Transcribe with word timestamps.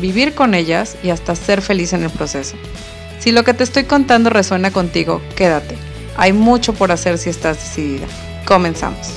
vivir 0.00 0.34
con 0.34 0.54
ellas 0.54 0.96
y 1.02 1.10
hasta 1.10 1.34
ser 1.34 1.62
feliz 1.62 1.92
en 1.92 2.02
el 2.02 2.10
proceso. 2.10 2.56
Si 3.18 3.32
lo 3.32 3.44
que 3.44 3.54
te 3.54 3.64
estoy 3.64 3.84
contando 3.84 4.30
resuena 4.30 4.70
contigo, 4.70 5.20
quédate. 5.36 5.76
Hay 6.16 6.32
mucho 6.32 6.72
por 6.72 6.92
hacer 6.92 7.18
si 7.18 7.30
estás 7.30 7.56
decidida. 7.56 8.06
Comenzamos. 8.46 9.12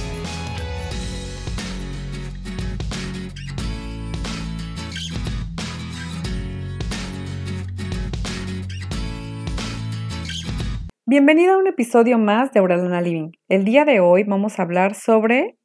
Bienvenida 11.06 11.56
a 11.56 11.58
un 11.58 11.68
episodio 11.68 12.18
más 12.18 12.52
de 12.52 12.62
Auralana 12.62 13.02
Living. 13.02 13.32
El 13.50 13.66
día 13.66 13.84
de 13.84 14.00
hoy 14.00 14.24
vamos 14.24 14.60
a 14.60 14.64
hablar 14.64 14.96
sobre 14.96 15.58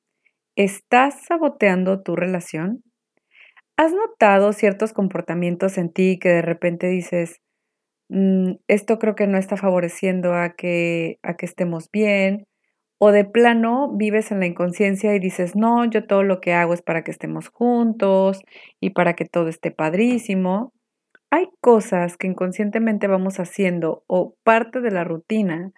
¿Estás 0.56 1.26
saboteando 1.28 2.02
tu 2.02 2.16
relación? 2.16 2.82
¿Has 3.78 3.92
notado 3.92 4.52
ciertos 4.54 4.92
comportamientos 4.94 5.76
en 5.76 5.90
ti 5.92 6.18
que 6.18 6.30
de 6.30 6.42
repente 6.42 6.88
dices, 6.88 7.40
mm, 8.10 8.54
esto 8.68 8.98
creo 8.98 9.14
que 9.16 9.26
no 9.26 9.38
está 9.38 9.56
favoreciendo 9.56 10.34
a 10.34 10.54
que, 10.56 11.18
a 11.22 11.36
que 11.36 11.46
estemos 11.46 11.90
bien? 11.92 12.46
O 12.98 13.12
de 13.12 13.24
plano 13.26 13.92
vives 13.96 14.32
en 14.32 14.40
la 14.40 14.46
inconsciencia 14.46 15.14
y 15.14 15.20
dices, 15.20 15.56
no, 15.56 15.84
yo 15.86 16.06
todo 16.06 16.22
lo 16.22 16.40
que 16.40 16.54
hago 16.54 16.74
es 16.74 16.82
para 16.82 17.04
que 17.04 17.10
estemos 17.10 17.48
juntos 17.50 18.40
y 18.80 18.90
para 18.90 19.14
que 19.14 19.26
todo 19.26 19.48
esté 19.48 19.70
padrísimo. 19.72 20.72
Hay 21.30 21.48
cosas 21.60 22.16
que 22.16 22.28
inconscientemente 22.28 23.08
vamos 23.08 23.40
haciendo 23.40 24.04
o 24.08 24.36
parte 24.44 24.80
de 24.80 24.90
la 24.92 25.04
rutina 25.04 25.72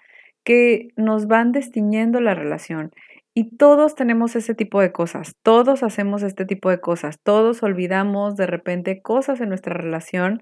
que 0.45 0.89
nos 0.97 1.27
van 1.29 1.53
destiñendo 1.53 2.21
la 2.21 2.35
relación 2.35 2.93
y 3.39 3.57
todos 3.57 3.95
tenemos 3.95 4.35
ese 4.35 4.57
tipo 4.57 4.81
de 4.81 4.91
cosas, 4.91 5.37
todos 5.45 5.85
hacemos 5.85 6.25
este 6.25 6.45
tipo 6.45 6.71
de 6.71 6.81
cosas, 6.81 7.21
todos 7.23 7.63
olvidamos 7.63 8.35
de 8.35 8.49
repente 8.49 9.01
cosas 9.01 9.41
en 9.41 9.49
nuestra 9.49 9.75
relación, 9.75 10.41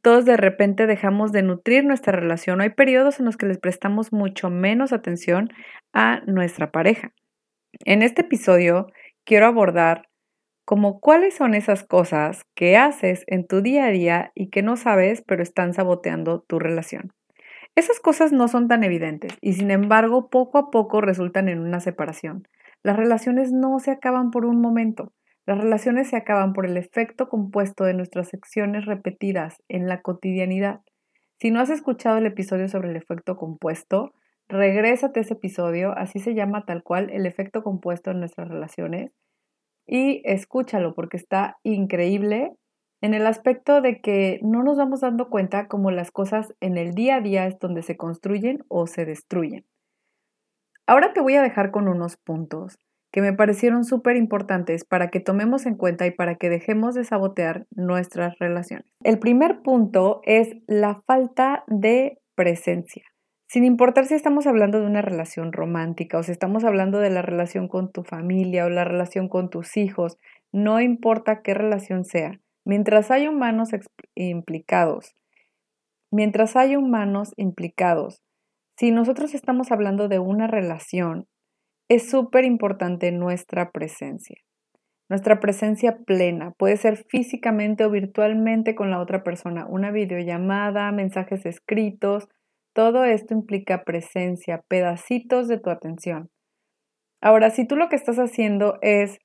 todos 0.00 0.24
de 0.24 0.38
repente 0.38 0.86
dejamos 0.86 1.32
de 1.32 1.42
nutrir 1.42 1.84
nuestra 1.84 2.14
relación. 2.14 2.62
Hay 2.62 2.70
periodos 2.70 3.20
en 3.20 3.26
los 3.26 3.36
que 3.36 3.44
les 3.44 3.58
prestamos 3.58 4.10
mucho 4.10 4.48
menos 4.48 4.94
atención 4.94 5.50
a 5.92 6.22
nuestra 6.26 6.70
pareja. 6.70 7.12
En 7.84 8.00
este 8.00 8.22
episodio 8.22 8.86
quiero 9.26 9.44
abordar 9.44 10.08
como 10.64 11.00
cuáles 11.00 11.36
son 11.36 11.52
esas 11.52 11.84
cosas 11.84 12.40
que 12.56 12.78
haces 12.78 13.24
en 13.26 13.46
tu 13.46 13.60
día 13.60 13.84
a 13.84 13.90
día 13.90 14.32
y 14.34 14.48
que 14.48 14.62
no 14.62 14.76
sabes 14.76 15.22
pero 15.26 15.42
están 15.42 15.74
saboteando 15.74 16.40
tu 16.40 16.58
relación. 16.58 17.12
Esas 17.78 18.00
cosas 18.00 18.32
no 18.32 18.48
son 18.48 18.66
tan 18.66 18.82
evidentes 18.82 19.38
y 19.40 19.52
sin 19.52 19.70
embargo 19.70 20.30
poco 20.30 20.58
a 20.58 20.68
poco 20.72 21.00
resultan 21.00 21.48
en 21.48 21.60
una 21.60 21.78
separación. 21.78 22.48
Las 22.82 22.96
relaciones 22.96 23.52
no 23.52 23.78
se 23.78 23.92
acaban 23.92 24.32
por 24.32 24.46
un 24.46 24.60
momento. 24.60 25.12
Las 25.46 25.58
relaciones 25.58 26.08
se 26.08 26.16
acaban 26.16 26.54
por 26.54 26.66
el 26.66 26.76
efecto 26.76 27.28
compuesto 27.28 27.84
de 27.84 27.94
nuestras 27.94 28.34
acciones 28.34 28.84
repetidas 28.84 29.62
en 29.68 29.86
la 29.86 30.02
cotidianidad. 30.02 30.80
Si 31.38 31.52
no 31.52 31.60
has 31.60 31.70
escuchado 31.70 32.18
el 32.18 32.26
episodio 32.26 32.68
sobre 32.68 32.90
el 32.90 32.96
efecto 32.96 33.36
compuesto, 33.36 34.12
regrésate 34.48 35.20
a 35.20 35.22
ese 35.22 35.34
episodio, 35.34 35.96
así 35.96 36.18
se 36.18 36.34
llama 36.34 36.64
tal 36.66 36.82
cual 36.82 37.10
el 37.10 37.26
efecto 37.26 37.62
compuesto 37.62 38.10
en 38.10 38.18
nuestras 38.18 38.48
relaciones, 38.48 39.12
y 39.86 40.20
escúchalo 40.24 40.96
porque 40.96 41.16
está 41.16 41.58
increíble 41.62 42.56
en 43.00 43.14
el 43.14 43.26
aspecto 43.26 43.80
de 43.80 44.00
que 44.00 44.40
no 44.42 44.62
nos 44.62 44.76
vamos 44.76 45.00
dando 45.00 45.28
cuenta 45.28 45.68
como 45.68 45.90
las 45.90 46.10
cosas 46.10 46.54
en 46.60 46.76
el 46.76 46.94
día 46.94 47.16
a 47.16 47.20
día 47.20 47.46
es 47.46 47.58
donde 47.58 47.82
se 47.82 47.96
construyen 47.96 48.64
o 48.68 48.86
se 48.86 49.04
destruyen. 49.04 49.64
Ahora 50.86 51.12
te 51.12 51.20
voy 51.20 51.34
a 51.34 51.42
dejar 51.42 51.70
con 51.70 51.86
unos 51.86 52.16
puntos 52.16 52.78
que 53.10 53.22
me 53.22 53.32
parecieron 53.32 53.84
súper 53.84 54.16
importantes 54.16 54.84
para 54.84 55.08
que 55.08 55.20
tomemos 55.20 55.66
en 55.66 55.76
cuenta 55.76 56.06
y 56.06 56.10
para 56.10 56.36
que 56.36 56.50
dejemos 56.50 56.94
de 56.94 57.04
sabotear 57.04 57.66
nuestras 57.70 58.38
relaciones. 58.38 58.86
El 59.02 59.18
primer 59.18 59.62
punto 59.62 60.20
es 60.24 60.56
la 60.66 61.02
falta 61.06 61.64
de 61.68 62.18
presencia. 62.34 63.04
Sin 63.46 63.64
importar 63.64 64.04
si 64.04 64.14
estamos 64.14 64.46
hablando 64.46 64.78
de 64.78 64.86
una 64.86 65.00
relación 65.00 65.52
romántica 65.52 66.18
o 66.18 66.22
si 66.22 66.32
estamos 66.32 66.64
hablando 66.64 66.98
de 66.98 67.08
la 67.08 67.22
relación 67.22 67.66
con 67.66 67.90
tu 67.90 68.02
familia 68.02 68.66
o 68.66 68.68
la 68.68 68.84
relación 68.84 69.28
con 69.28 69.48
tus 69.48 69.78
hijos, 69.78 70.18
no 70.52 70.82
importa 70.82 71.40
qué 71.40 71.54
relación 71.54 72.04
sea, 72.04 72.40
Mientras 72.68 73.10
hay 73.10 73.26
humanos 73.26 73.70
implicados, 74.14 75.16
mientras 76.12 76.54
hay 76.54 76.76
humanos 76.76 77.32
implicados, 77.38 78.22
si 78.76 78.90
nosotros 78.90 79.32
estamos 79.32 79.72
hablando 79.72 80.08
de 80.08 80.18
una 80.18 80.48
relación, 80.48 81.26
es 81.88 82.10
súper 82.10 82.44
importante 82.44 83.10
nuestra 83.10 83.70
presencia. 83.70 84.36
Nuestra 85.08 85.40
presencia 85.40 86.00
plena 86.04 86.50
puede 86.58 86.76
ser 86.76 86.98
físicamente 87.08 87.86
o 87.86 87.90
virtualmente 87.90 88.74
con 88.74 88.90
la 88.90 89.00
otra 89.00 89.22
persona, 89.22 89.64
una 89.66 89.90
videollamada, 89.90 90.92
mensajes 90.92 91.46
escritos, 91.46 92.28
todo 92.74 93.04
esto 93.04 93.32
implica 93.32 93.82
presencia, 93.84 94.62
pedacitos 94.68 95.48
de 95.48 95.58
tu 95.58 95.70
atención. 95.70 96.28
Ahora, 97.22 97.48
si 97.48 97.66
tú 97.66 97.76
lo 97.76 97.88
que 97.88 97.96
estás 97.96 98.18
haciendo 98.18 98.76
es 98.82 99.20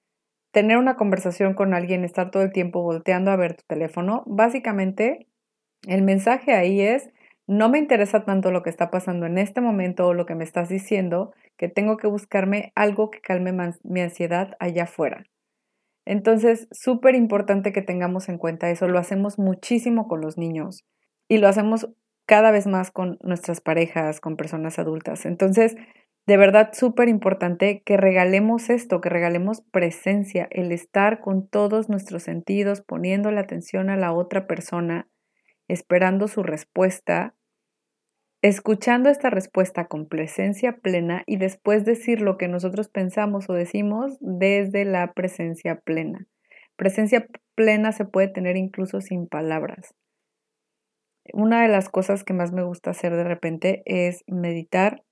tener 0.54 0.78
una 0.78 0.96
conversación 0.96 1.56
con 1.56 1.74
alguien, 1.74 2.06
estar 2.06 2.30
todo 2.30 2.44
el 2.44 2.54
tiempo 2.54 2.84
volteando 2.84 3.32
a 3.32 3.36
ver 3.36 3.56
tu 3.56 3.64
teléfono, 3.68 4.24
básicamente 4.28 5.28
el 5.88 6.04
mensaje 6.04 6.54
ahí 6.54 6.80
es, 6.80 7.10
no 7.48 7.70
me 7.70 7.80
interesa 7.80 8.24
tanto 8.24 8.52
lo 8.52 8.62
que 8.62 8.70
está 8.70 8.92
pasando 8.92 9.26
en 9.26 9.40
este 9.40 9.62
momento 9.62 10.08
o 10.08 10.14
lo 10.14 10.28
que 10.28 10.36
me 10.36 10.44
estás 10.44 10.70
diciendo, 10.70 11.34
que 11.58 11.70
tengo 11.70 11.98
que 11.98 12.08
buscarme 12.08 12.72
algo 12.76 13.10
que 13.10 13.20
calme 13.20 13.52
mi 13.84 14.00
ansiedad 14.00 14.56
allá 14.60 14.84
afuera. 14.84 15.26
Entonces, 16.06 16.68
súper 16.72 17.16
importante 17.16 17.74
que 17.74 17.82
tengamos 17.82 18.30
en 18.30 18.38
cuenta 18.38 18.70
eso. 18.70 18.88
Lo 18.88 19.00
hacemos 19.00 19.40
muchísimo 19.40 20.08
con 20.08 20.22
los 20.22 20.38
niños 20.38 20.86
y 21.28 21.40
lo 21.40 21.48
hacemos 21.48 21.90
cada 22.26 22.52
vez 22.52 22.68
más 22.68 22.92
con 22.92 23.18
nuestras 23.22 23.60
parejas, 23.60 24.20
con 24.20 24.38
personas 24.38 24.78
adultas. 24.80 25.26
Entonces, 25.26 25.76
de 26.26 26.38
verdad 26.38 26.72
súper 26.74 27.10
importante 27.10 27.82
que 27.86 27.98
regalemos 27.98 28.70
esto, 28.70 29.02
que 29.02 29.10
regalemos 29.10 29.62
presencia, 29.62 30.48
el 30.52 30.72
estar 30.72 31.20
con 31.20 31.48
todos 31.48 31.90
nuestros 31.90 32.24
sentidos, 32.24 32.82
poniendo 32.82 33.30
la 33.32 33.42
atención 33.42 33.90
a 33.90 33.98
la 33.98 34.14
otra 34.14 34.48
persona, 34.48 35.10
esperando 35.68 36.28
su 36.28 36.42
respuesta, 36.44 37.36
escuchando 38.42 39.10
esta 39.10 39.30
respuesta 39.30 39.86
con 39.88 40.08
presencia 40.08 40.78
plena 40.78 41.24
y 41.26 41.38
después 41.38 41.84
decir 41.84 42.22
lo 42.22 42.38
que 42.38 42.48
nosotros 42.48 42.90
pensamos 42.90 43.50
o 43.50 43.54
decimos 43.54 44.18
desde 44.22 44.86
la 44.86 45.14
presencia 45.14 45.76
plena. 45.76 46.28
Presencia 46.78 47.28
plena 47.56 47.92
se 47.92 48.06
puede 48.06 48.30
tener 48.30 48.56
incluso 48.56 49.02
sin 49.02 49.28
palabras. 49.28 49.94
Una 51.32 51.62
de 51.62 51.70
las 51.70 51.90
cosas 51.90 52.24
que 52.24 52.34
más 52.34 52.52
me 52.52 52.64
gusta 52.64 52.92
hacer 52.92 53.16
de 53.16 53.24
repente 53.24 53.82
es 53.86 54.24
meditar 54.28 55.04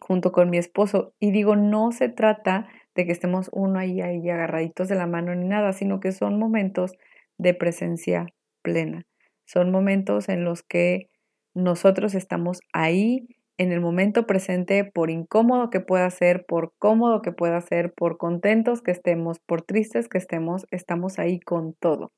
junto 0.00 0.32
con 0.32 0.50
mi 0.50 0.58
esposo. 0.58 1.14
Y 1.18 1.30
digo, 1.30 1.56
no 1.56 1.92
se 1.92 2.08
trata 2.08 2.68
de 2.94 3.06
que 3.06 3.12
estemos 3.12 3.50
uno 3.52 3.78
ahí, 3.78 4.00
ahí 4.00 4.28
agarraditos 4.28 4.88
de 4.88 4.96
la 4.96 5.06
mano 5.06 5.34
ni 5.34 5.46
nada, 5.46 5.72
sino 5.72 6.00
que 6.00 6.12
son 6.12 6.38
momentos 6.38 6.92
de 7.38 7.54
presencia 7.54 8.26
plena. 8.62 9.06
Son 9.44 9.70
momentos 9.70 10.28
en 10.28 10.44
los 10.44 10.62
que 10.62 11.08
nosotros 11.54 12.14
estamos 12.14 12.60
ahí 12.72 13.26
en 13.58 13.72
el 13.72 13.80
momento 13.80 14.26
presente, 14.26 14.84
por 14.84 15.10
incómodo 15.10 15.68
que 15.68 15.80
pueda 15.80 16.08
ser, 16.10 16.46
por 16.46 16.72
cómodo 16.78 17.22
que 17.22 17.32
pueda 17.32 17.60
ser, 17.60 17.92
por 17.92 18.16
contentos 18.16 18.82
que 18.82 18.92
estemos, 18.92 19.40
por 19.40 19.62
tristes 19.62 20.08
que 20.08 20.18
estemos, 20.18 20.66
estamos 20.70 21.18
ahí 21.18 21.40
con 21.40 21.74
todo. 21.74 22.12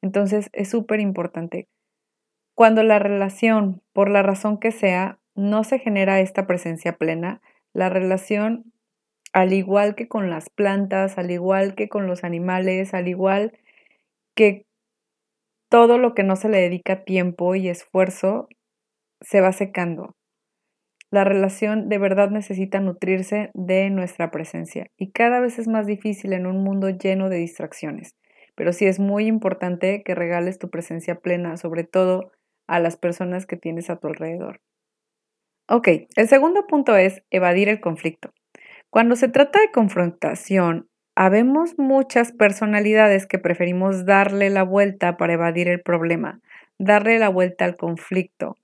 Entonces 0.00 0.48
es 0.54 0.70
súper 0.70 1.00
importante. 1.00 1.68
Cuando 2.54 2.82
la 2.82 2.98
relación, 2.98 3.82
por 3.92 4.10
la 4.10 4.22
razón 4.22 4.58
que 4.58 4.72
sea, 4.72 5.19
no 5.34 5.64
se 5.64 5.78
genera 5.78 6.20
esta 6.20 6.46
presencia 6.46 6.94
plena, 6.96 7.40
la 7.72 7.88
relación, 7.88 8.72
al 9.32 9.52
igual 9.52 9.94
que 9.94 10.08
con 10.08 10.30
las 10.30 10.50
plantas, 10.50 11.18
al 11.18 11.30
igual 11.30 11.74
que 11.74 11.88
con 11.88 12.06
los 12.06 12.24
animales, 12.24 12.94
al 12.94 13.08
igual 13.08 13.52
que 14.36 14.66
todo 15.70 15.98
lo 15.98 16.14
que 16.14 16.22
no 16.22 16.36
se 16.36 16.48
le 16.48 16.58
dedica 16.58 17.04
tiempo 17.04 17.54
y 17.54 17.68
esfuerzo, 17.68 18.48
se 19.20 19.40
va 19.40 19.52
secando. 19.52 20.16
La 21.10 21.24
relación 21.24 21.88
de 21.88 21.98
verdad 21.98 22.30
necesita 22.30 22.80
nutrirse 22.80 23.50
de 23.54 23.90
nuestra 23.90 24.30
presencia 24.32 24.88
y 24.96 25.12
cada 25.12 25.40
vez 25.40 25.58
es 25.58 25.68
más 25.68 25.86
difícil 25.86 26.32
en 26.32 26.46
un 26.46 26.64
mundo 26.64 26.88
lleno 26.90 27.28
de 27.28 27.36
distracciones. 27.38 28.16
pero 28.56 28.72
sí 28.74 28.86
es 28.86 28.98
muy 29.00 29.26
importante 29.26 30.02
que 30.02 30.14
regales 30.14 30.58
tu 30.58 30.68
presencia 30.70 31.16
plena, 31.20 31.56
sobre 31.56 31.84
todo 31.84 32.32
a 32.66 32.78
las 32.80 32.96
personas 32.98 33.46
que 33.46 33.56
tienes 33.56 33.88
a 33.90 33.96
tu 33.96 34.08
alrededor. 34.08 34.60
Ok, 35.72 35.86
el 36.16 36.26
segundo 36.26 36.66
punto 36.66 36.96
es 36.96 37.22
evadir 37.30 37.68
el 37.68 37.80
conflicto. 37.80 38.32
Cuando 38.90 39.14
se 39.14 39.28
trata 39.28 39.60
de 39.60 39.70
confrontación, 39.70 40.88
habemos 41.14 41.78
muchas 41.78 42.32
personalidades 42.32 43.24
que 43.24 43.38
preferimos 43.38 44.04
darle 44.04 44.50
la 44.50 44.64
vuelta 44.64 45.16
para 45.16 45.34
evadir 45.34 45.68
el 45.68 45.80
problema, 45.80 46.40
darle 46.80 47.20
la 47.20 47.28
vuelta 47.28 47.66
al 47.66 47.76
conflicto, 47.76 48.56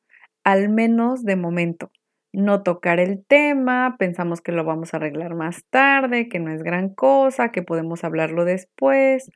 al 0.42 0.68
menos 0.68 1.24
de 1.24 1.36
momento 1.36 1.92
no 2.32 2.64
tocar 2.64 2.98
el 2.98 3.24
tema, 3.24 3.94
pensamos 4.00 4.40
que 4.40 4.50
lo 4.50 4.64
vamos 4.64 4.92
a 4.92 4.96
arreglar 4.96 5.36
más 5.36 5.64
tarde, 5.70 6.28
que 6.28 6.40
no 6.40 6.52
es 6.52 6.64
gran 6.64 6.88
cosa, 6.88 7.52
que 7.52 7.62
podemos 7.62 8.02
hablarlo 8.02 8.44
después. 8.44 9.30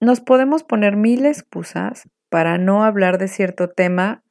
Nos 0.00 0.20
podemos 0.20 0.64
poner 0.64 0.96
mil 0.96 1.26
excusas 1.26 2.08
para 2.28 2.58
no 2.58 2.82
hablar 2.82 3.18
de 3.18 3.28
cierto 3.28 3.70
tema 3.70 4.24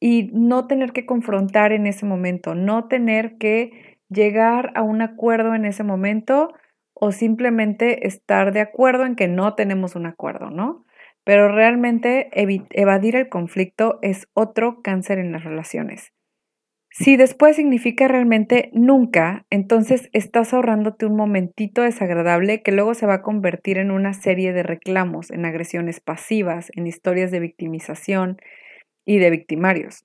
y 0.00 0.30
no 0.32 0.66
tener 0.66 0.92
que 0.92 1.06
confrontar 1.06 1.72
en 1.72 1.86
ese 1.86 2.06
momento, 2.06 2.54
no 2.54 2.88
tener 2.88 3.36
que 3.38 3.96
llegar 4.08 4.72
a 4.74 4.82
un 4.82 5.02
acuerdo 5.02 5.54
en 5.54 5.64
ese 5.64 5.84
momento 5.84 6.52
o 6.94 7.12
simplemente 7.12 8.06
estar 8.06 8.52
de 8.52 8.60
acuerdo 8.60 9.04
en 9.04 9.16
que 9.16 9.28
no 9.28 9.54
tenemos 9.54 9.96
un 9.96 10.06
acuerdo, 10.06 10.50
¿no? 10.50 10.84
Pero 11.24 11.48
realmente 11.48 12.30
evadir 12.32 13.16
el 13.16 13.28
conflicto 13.28 13.98
es 14.00 14.28
otro 14.32 14.80
cáncer 14.82 15.18
en 15.18 15.32
las 15.32 15.44
relaciones. 15.44 16.12
Si 16.98 17.18
después 17.18 17.56
significa 17.56 18.08
realmente 18.08 18.70
nunca, 18.72 19.44
entonces 19.50 20.08
estás 20.14 20.54
ahorrándote 20.54 21.04
un 21.04 21.14
momentito 21.14 21.82
desagradable 21.82 22.62
que 22.62 22.72
luego 22.72 22.94
se 22.94 23.04
va 23.04 23.14
a 23.14 23.22
convertir 23.22 23.76
en 23.76 23.90
una 23.90 24.14
serie 24.14 24.54
de 24.54 24.62
reclamos, 24.62 25.30
en 25.30 25.44
agresiones 25.44 26.00
pasivas, 26.00 26.70
en 26.74 26.86
historias 26.86 27.30
de 27.30 27.40
victimización 27.40 28.38
y 29.06 29.18
de 29.18 29.30
victimarios. 29.30 30.04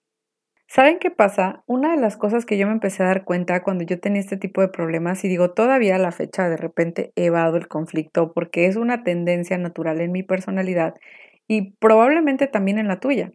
¿Saben 0.68 1.00
qué 1.00 1.12
pasa? 1.12 1.64
Una 1.68 1.92
de 1.94 2.02
las 2.02 2.16
cosas 2.16 2.46
que 2.46 2.58
yo 2.58 2.66
me 2.66 2.72
empecé 2.72 3.04
a 3.04 3.08
dar 3.08 3.26
cuenta 3.26 3.62
cuando 3.62 3.84
yo 3.84 4.00
tenía 4.00 4.22
este 4.22 4.38
tipo 4.38 4.62
de 4.62 4.70
problemas, 4.70 5.26
y 5.26 5.28
digo, 5.28 5.52
todavía 5.52 5.98
a 5.98 6.00
la 6.00 6.14
fecha 6.14 6.48
de 6.48 6.56
repente 6.56 7.12
evado 7.18 7.58
el 7.58 7.68
conflicto 7.68 8.32
porque 8.34 8.68
es 8.68 8.78
una 8.78 9.04
tendencia 9.04 9.58
natural 9.58 10.00
en 10.00 10.14
mi 10.14 10.24
personalidad 10.24 10.96
y 11.48 11.74
probablemente 11.74 12.48
también 12.48 12.78
en 12.80 12.88
la 12.88 13.02
tuya. 13.02 13.34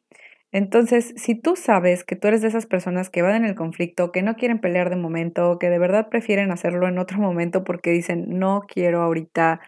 Entonces, 0.53 1.13
si 1.17 1.35
tú 1.35 1.57
sabes 1.57 2.05
que 2.05 2.17
tú 2.17 2.29
eres 2.29 2.41
de 2.41 2.49
esas 2.49 2.67
personas 2.67 3.11
que 3.11 3.21
van 3.21 3.35
en 3.37 3.45
el 3.45 3.55
conflicto, 3.55 4.13
que 4.13 4.23
no 4.23 4.37
quieren 4.37 4.61
pelear 4.61 4.89
de 4.89 4.97
momento, 4.97 5.59
que 5.59 5.69
de 5.69 5.79
verdad 5.79 6.09
prefieren 6.09 6.51
hacerlo 6.51 6.89
en 6.89 6.99
otro 6.99 7.19
momento 7.21 7.65
porque 7.65 7.91
dicen, 7.91 8.25
no 8.29 8.63
quiero 8.67 9.03
ahorita 9.03 9.61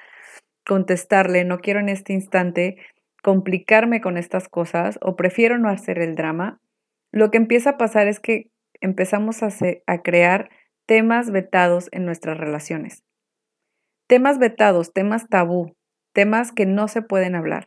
contestarle, 0.66 1.44
no 1.44 1.58
quiero 1.58 1.80
en 1.80 1.88
este 1.90 2.12
instante 2.14 2.76
complicarme 3.22 4.00
con 4.00 4.16
estas 4.16 4.48
cosas 4.48 4.98
o 5.02 5.16
prefiero 5.16 5.58
no 5.58 5.68
hacer 5.68 5.98
el 5.98 6.14
drama, 6.14 6.60
lo 7.12 7.30
que 7.30 7.38
empieza 7.38 7.70
a 7.70 7.78
pasar 7.78 8.08
es 8.08 8.20
que 8.20 8.50
empezamos 8.80 9.42
a, 9.42 9.48
crear 10.02 10.50
temas 10.86 11.30
vetados 11.30 11.88
en 11.92 12.04
nuestras 12.04 12.38
relaciones. 12.38 13.04
Temas 14.06 14.38
vetados, 14.38 14.92
temas 14.92 15.28
tabú, 15.28 15.74
temas 16.14 16.52
que 16.52 16.66
no 16.66 16.88
se 16.88 17.02
pueden 17.02 17.34
hablar. 17.34 17.66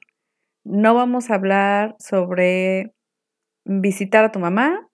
No 0.63 0.93
vamos 0.95 1.29
a 1.29 1.35
hablar 1.35 1.95
sobre 1.99 2.93
visitar 3.65 4.25
a 4.25 4.31
tu 4.31 4.39
mamá 4.39 4.87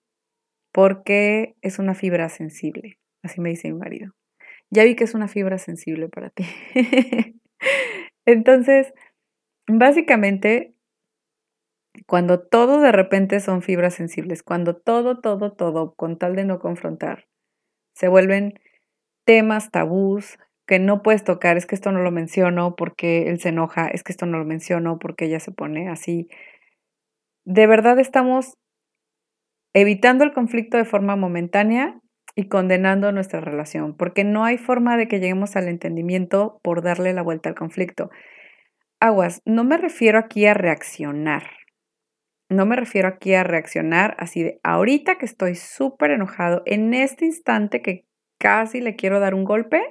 porque 0.72 1.54
es 1.62 1.78
una 1.78 1.94
fibra 1.94 2.28
sensible. 2.28 2.98
Así 3.22 3.40
me 3.40 3.50
dice 3.50 3.72
mi 3.72 3.78
marido. 3.78 4.12
Ya 4.70 4.84
vi 4.84 4.96
que 4.96 5.04
es 5.04 5.14
una 5.14 5.28
fibra 5.28 5.58
sensible 5.58 6.08
para 6.08 6.30
ti. 6.30 6.44
Entonces, 8.26 8.92
básicamente, 9.68 10.74
cuando 12.06 12.40
todo 12.40 12.80
de 12.80 12.92
repente 12.92 13.40
son 13.40 13.62
fibras 13.62 13.94
sensibles, 13.94 14.42
cuando 14.42 14.76
todo, 14.76 15.20
todo, 15.20 15.52
todo, 15.52 15.94
con 15.94 16.18
tal 16.18 16.36
de 16.36 16.44
no 16.44 16.58
confrontar, 16.58 17.26
se 17.94 18.08
vuelven 18.08 18.60
temas 19.24 19.70
tabús 19.70 20.38
que 20.66 20.78
no 20.78 21.02
puedes 21.02 21.24
tocar, 21.24 21.56
es 21.56 21.66
que 21.66 21.74
esto 21.74 21.92
no 21.92 22.02
lo 22.02 22.10
menciono 22.10 22.76
porque 22.76 23.28
él 23.28 23.40
se 23.40 23.50
enoja, 23.50 23.88
es 23.88 24.02
que 24.04 24.12
esto 24.12 24.26
no 24.26 24.38
lo 24.38 24.44
menciono 24.44 24.98
porque 24.98 25.26
ella 25.26 25.40
se 25.40 25.52
pone 25.52 25.88
así, 25.88 26.28
de 27.44 27.66
verdad 27.66 27.98
estamos 27.98 28.54
evitando 29.74 30.24
el 30.24 30.32
conflicto 30.32 30.76
de 30.76 30.84
forma 30.84 31.16
momentánea 31.16 32.00
y 32.34 32.48
condenando 32.48 33.10
nuestra 33.12 33.40
relación, 33.40 33.96
porque 33.96 34.24
no 34.24 34.44
hay 34.44 34.58
forma 34.58 34.96
de 34.96 35.08
que 35.08 35.20
lleguemos 35.20 35.56
al 35.56 35.68
entendimiento 35.68 36.60
por 36.62 36.82
darle 36.82 37.12
la 37.12 37.22
vuelta 37.22 37.48
al 37.48 37.54
conflicto. 37.54 38.10
Aguas, 39.00 39.42
no 39.44 39.62
me 39.62 39.76
refiero 39.76 40.18
aquí 40.18 40.46
a 40.46 40.54
reaccionar. 40.54 41.44
No 42.48 42.66
me 42.66 42.74
refiero 42.74 43.06
aquí 43.06 43.32
a 43.34 43.44
reaccionar 43.44 44.16
así 44.18 44.42
de 44.42 44.58
ahorita 44.64 45.18
que 45.18 45.26
estoy 45.26 45.54
súper 45.54 46.10
enojado, 46.10 46.62
en 46.66 46.92
este 46.94 47.26
instante 47.26 47.80
que 47.80 48.06
casi 48.38 48.80
le 48.80 48.96
quiero 48.96 49.20
dar 49.20 49.34
un 49.34 49.44
golpe, 49.44 49.82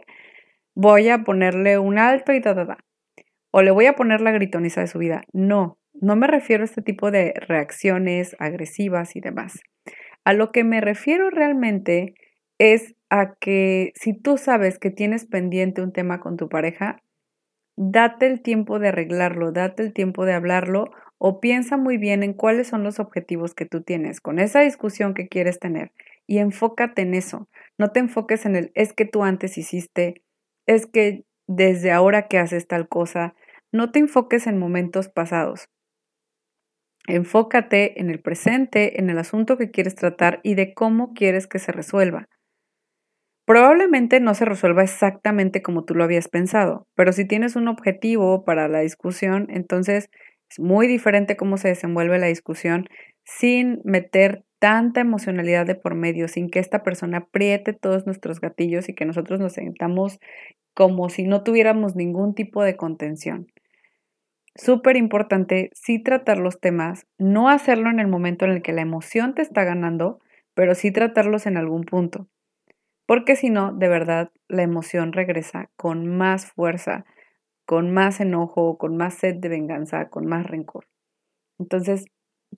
voy 0.75 1.07
a 1.07 1.19
ponerle 1.19 1.77
un 1.77 1.99
alto 1.99 2.33
y 2.33 2.41
da, 2.41 2.53
da, 2.53 2.65
da. 2.65 2.77
O 3.51 3.61
le 3.61 3.71
voy 3.71 3.85
a 3.85 3.93
poner 3.93 4.19
la 4.19 4.31
gritoniza 4.31 4.81
de 4.81 4.87
su 4.87 4.99
vida. 4.99 5.23
No, 5.31 5.77
no 5.93 6.17
me 6.17 6.27
refiero 6.27 6.63
a 6.63 6.65
este 6.65 6.81
tipo 6.81 7.09
de 7.09 7.33
reacciones 7.47 8.35
agresivas 8.39 9.15
y 9.15 9.21
demás. 9.21 9.61
A 10.25 10.33
lo 10.33 10.51
que 10.51 10.65
me 10.65 10.81
refiero 10.81 11.29
realmente 11.29 12.13
es 12.57 12.93
a 13.09 13.35
que 13.39 13.93
si 13.95 14.19
tú 14.19 14.37
sabes 14.37 14.79
que 14.79 14.89
tienes 14.89 15.25
pendiente 15.25 15.81
un 15.81 15.93
tema 15.93 16.19
con 16.19 16.35
tu 16.35 16.49
pareja, 16.49 17.01
date 17.77 18.27
el 18.27 18.41
tiempo 18.41 18.79
de 18.79 18.89
arreglarlo, 18.89 19.51
date 19.51 19.83
el 19.83 19.93
tiempo 19.93 20.25
de 20.25 20.33
hablarlo 20.33 20.91
o 21.19 21.39
piensa 21.39 21.77
muy 21.77 21.97
bien 21.97 22.23
en 22.23 22.33
cuáles 22.33 22.67
son 22.67 22.83
los 22.83 22.99
objetivos 22.99 23.53
que 23.53 23.65
tú 23.65 23.81
tienes 23.81 24.19
con 24.21 24.39
esa 24.39 24.61
discusión 24.61 25.13
que 25.13 25.27
quieres 25.27 25.59
tener 25.59 25.91
y 26.27 26.39
enfócate 26.39 27.03
en 27.03 27.13
eso. 27.13 27.47
No 27.77 27.91
te 27.91 27.99
enfoques 28.01 28.45
en 28.45 28.55
el 28.55 28.71
es 28.75 28.93
que 28.93 29.05
tú 29.05 29.23
antes 29.23 29.57
hiciste, 29.57 30.21
es 30.65 30.85
que 30.85 31.23
desde 31.47 31.91
ahora 31.91 32.27
que 32.27 32.37
haces 32.37 32.67
tal 32.67 32.87
cosa. 32.87 33.35
No 33.71 33.91
te 33.91 33.99
enfoques 33.99 34.47
en 34.47 34.57
momentos 34.57 35.09
pasados. 35.09 35.69
Enfócate 37.07 38.01
en 38.01 38.09
el 38.09 38.19
presente, 38.19 38.99
en 38.99 39.09
el 39.09 39.17
asunto 39.17 39.57
que 39.57 39.71
quieres 39.71 39.95
tratar 39.95 40.41
y 40.43 40.55
de 40.55 40.73
cómo 40.73 41.13
quieres 41.13 41.47
que 41.47 41.59
se 41.59 41.71
resuelva. 41.71 42.27
Probablemente 43.47 44.19
no 44.19 44.33
se 44.35 44.43
resuelva 44.45 44.83
exactamente 44.83 45.61
como 45.61 45.85
tú 45.85 45.95
lo 45.95 46.03
habías 46.03 46.27
pensado, 46.27 46.85
pero 46.95 47.13
si 47.13 47.25
tienes 47.25 47.55
un 47.55 47.69
objetivo 47.69 48.43
para 48.43 48.67
la 48.67 48.81
discusión, 48.81 49.47
entonces 49.49 50.09
es 50.49 50.59
muy 50.59 50.85
diferente 50.85 51.37
cómo 51.37 51.57
se 51.57 51.69
desenvuelve 51.69 52.19
la 52.19 52.27
discusión 52.27 52.87
sin 53.23 53.79
meter 53.85 54.43
tanta 54.59 54.99
emocionalidad 55.01 55.65
de 55.65 55.75
por 55.75 55.95
medio, 55.95 56.27
sin 56.27 56.49
que 56.49 56.59
esta 56.59 56.83
persona 56.83 57.19
apriete 57.19 57.71
todos 57.71 58.05
nuestros 58.05 58.41
gatillos 58.41 58.89
y 58.89 58.93
que 58.93 59.05
nosotros 59.05 59.39
nos 59.39 59.53
sentamos 59.53 60.19
como 60.73 61.09
si 61.09 61.23
no 61.23 61.43
tuviéramos 61.43 61.95
ningún 61.95 62.35
tipo 62.35 62.63
de 62.63 62.75
contención 62.75 63.47
súper 64.57 64.97
importante 64.97 65.69
sí 65.73 66.01
tratar 66.01 66.39
los 66.39 66.59
temas, 66.59 67.05
no 67.17 67.49
hacerlo 67.49 67.89
en 67.89 67.99
el 67.99 68.07
momento 68.07 68.45
en 68.45 68.51
el 68.51 68.61
que 68.61 68.73
la 68.73 68.81
emoción 68.81 69.35
te 69.35 69.41
está 69.41 69.63
ganando, 69.63 70.19
pero 70.53 70.75
sí 70.75 70.91
tratarlos 70.91 71.45
en 71.45 71.57
algún 71.57 71.83
punto. 71.83 72.27
Porque 73.07 73.37
si 73.37 73.49
no, 73.49 73.71
de 73.73 73.87
verdad, 73.87 74.31
la 74.49 74.63
emoción 74.63 75.13
regresa 75.13 75.69
con 75.77 76.07
más 76.07 76.51
fuerza, 76.51 77.05
con 77.65 77.91
más 77.91 78.19
enojo, 78.19 78.77
con 78.77 78.97
más 78.97 79.15
sed 79.15 79.35
de 79.37 79.49
venganza, 79.49 80.09
con 80.09 80.27
más 80.27 80.45
rencor. 80.45 80.85
Entonces, 81.57 82.05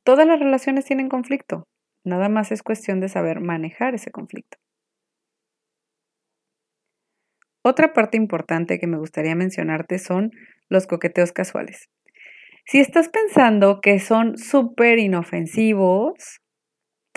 todas 0.03 0.27
las 0.27 0.39
relaciones 0.39 0.85
tienen 0.85 1.07
conflicto. 1.07 1.67
Nada 2.03 2.29
más 2.29 2.51
es 2.51 2.63
cuestión 2.63 2.99
de 2.99 3.09
saber 3.09 3.41
manejar 3.41 3.93
ese 3.93 4.11
conflicto. 4.11 4.57
Otra 7.63 7.93
parte 7.93 8.17
importante 8.17 8.79
que 8.79 8.87
me 8.87 8.97
gustaría 8.97 9.35
mencionarte 9.35 9.99
son 9.99 10.31
los 10.69 10.87
coqueteos 10.87 11.31
casuales. 11.31 11.89
Si 12.65 12.79
estás 12.79 13.09
pensando 13.09 13.81
que 13.81 13.99
son 13.99 14.37
súper 14.37 14.97
inofensivos, 14.97 16.39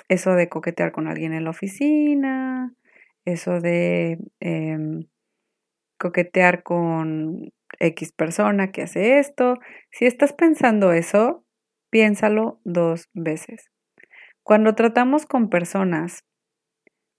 eso 0.08 0.34
de 0.34 0.48
coquetear 0.48 0.92
con 0.92 1.06
alguien 1.06 1.32
en 1.32 1.44
la 1.44 1.50
oficina, 1.50 2.74
eso 3.24 3.60
de 3.60 4.18
em, 4.40 5.06
coquetear 5.98 6.62
con 6.62 7.52
X 7.78 8.12
persona 8.12 8.72
que 8.72 8.82
hace 8.82 9.18
esto, 9.18 9.58
si 9.90 10.06
estás 10.06 10.32
pensando 10.32 10.92
eso, 10.92 11.44
piénsalo 11.90 12.60
dos 12.64 13.08
veces. 13.14 13.70
Cuando 14.42 14.74
tratamos 14.74 15.26
con 15.26 15.48
personas 15.48 16.24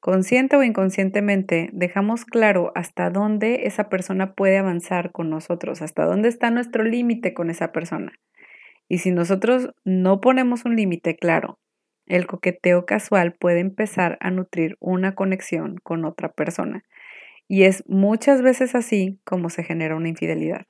Consciente 0.03 0.57
o 0.57 0.63
inconscientemente, 0.63 1.69
dejamos 1.71 2.25
claro 2.25 2.73
hasta 2.75 3.09
dónde 3.09 3.67
esa 3.67 3.87
persona 3.87 4.33
puede 4.33 4.57
avanzar 4.57 5.13
con 5.13 5.29
nosotros, 5.29 5.81
hasta 5.81 6.03
dónde 6.03 6.27
está 6.27 6.51
nuestro 6.51 6.83
límite 6.83 7.33
con 7.33 7.49
esa 7.49 7.71
persona. 7.71 8.11
Y 8.89 8.97
si 8.97 9.11
nosotros 9.11 9.69
no 9.85 10.19
ponemos 10.19 10.65
un 10.65 10.75
límite 10.75 11.15
claro, 11.15 11.57
el 12.07 12.27
coqueteo 12.27 12.85
casual 12.85 13.33
puede 13.33 13.59
empezar 13.59 14.17
a 14.21 14.31
nutrir 14.31 14.77
una 14.79 15.15
conexión 15.15 15.77
con 15.83 16.05
otra 16.05 16.29
persona. 16.29 16.83
Y 17.47 17.63
es 17.63 17.83
muchas 17.87 18.41
veces 18.41 18.75
así 18.75 19.19
como 19.25 19.49
se 19.49 19.63
genera 19.63 19.95
una 19.95 20.09
infidelidad. 20.09 20.65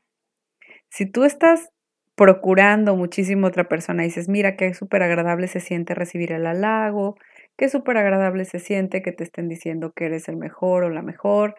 Si 0.89 1.05
tú 1.05 1.23
estás 1.23 1.69
procurando 2.15 2.95
muchísimo 2.95 3.47
a 3.47 3.49
otra 3.49 3.67
persona 3.67 4.03
y 4.03 4.07
dices, 4.07 4.29
mira, 4.29 4.55
qué 4.55 4.73
súper 4.73 5.03
agradable 5.03 5.47
se 5.47 5.59
siente 5.59 5.95
recibir 5.95 6.31
el 6.31 6.45
halago, 6.45 7.15
qué 7.57 7.69
súper 7.69 7.97
agradable 7.97 8.45
se 8.45 8.59
siente 8.59 9.01
que 9.01 9.11
te 9.11 9.23
estén 9.23 9.49
diciendo 9.49 9.93
que 9.95 10.05
eres 10.05 10.27
el 10.29 10.37
mejor 10.37 10.83
o 10.83 10.89
la 10.89 11.01
mejor, 11.01 11.55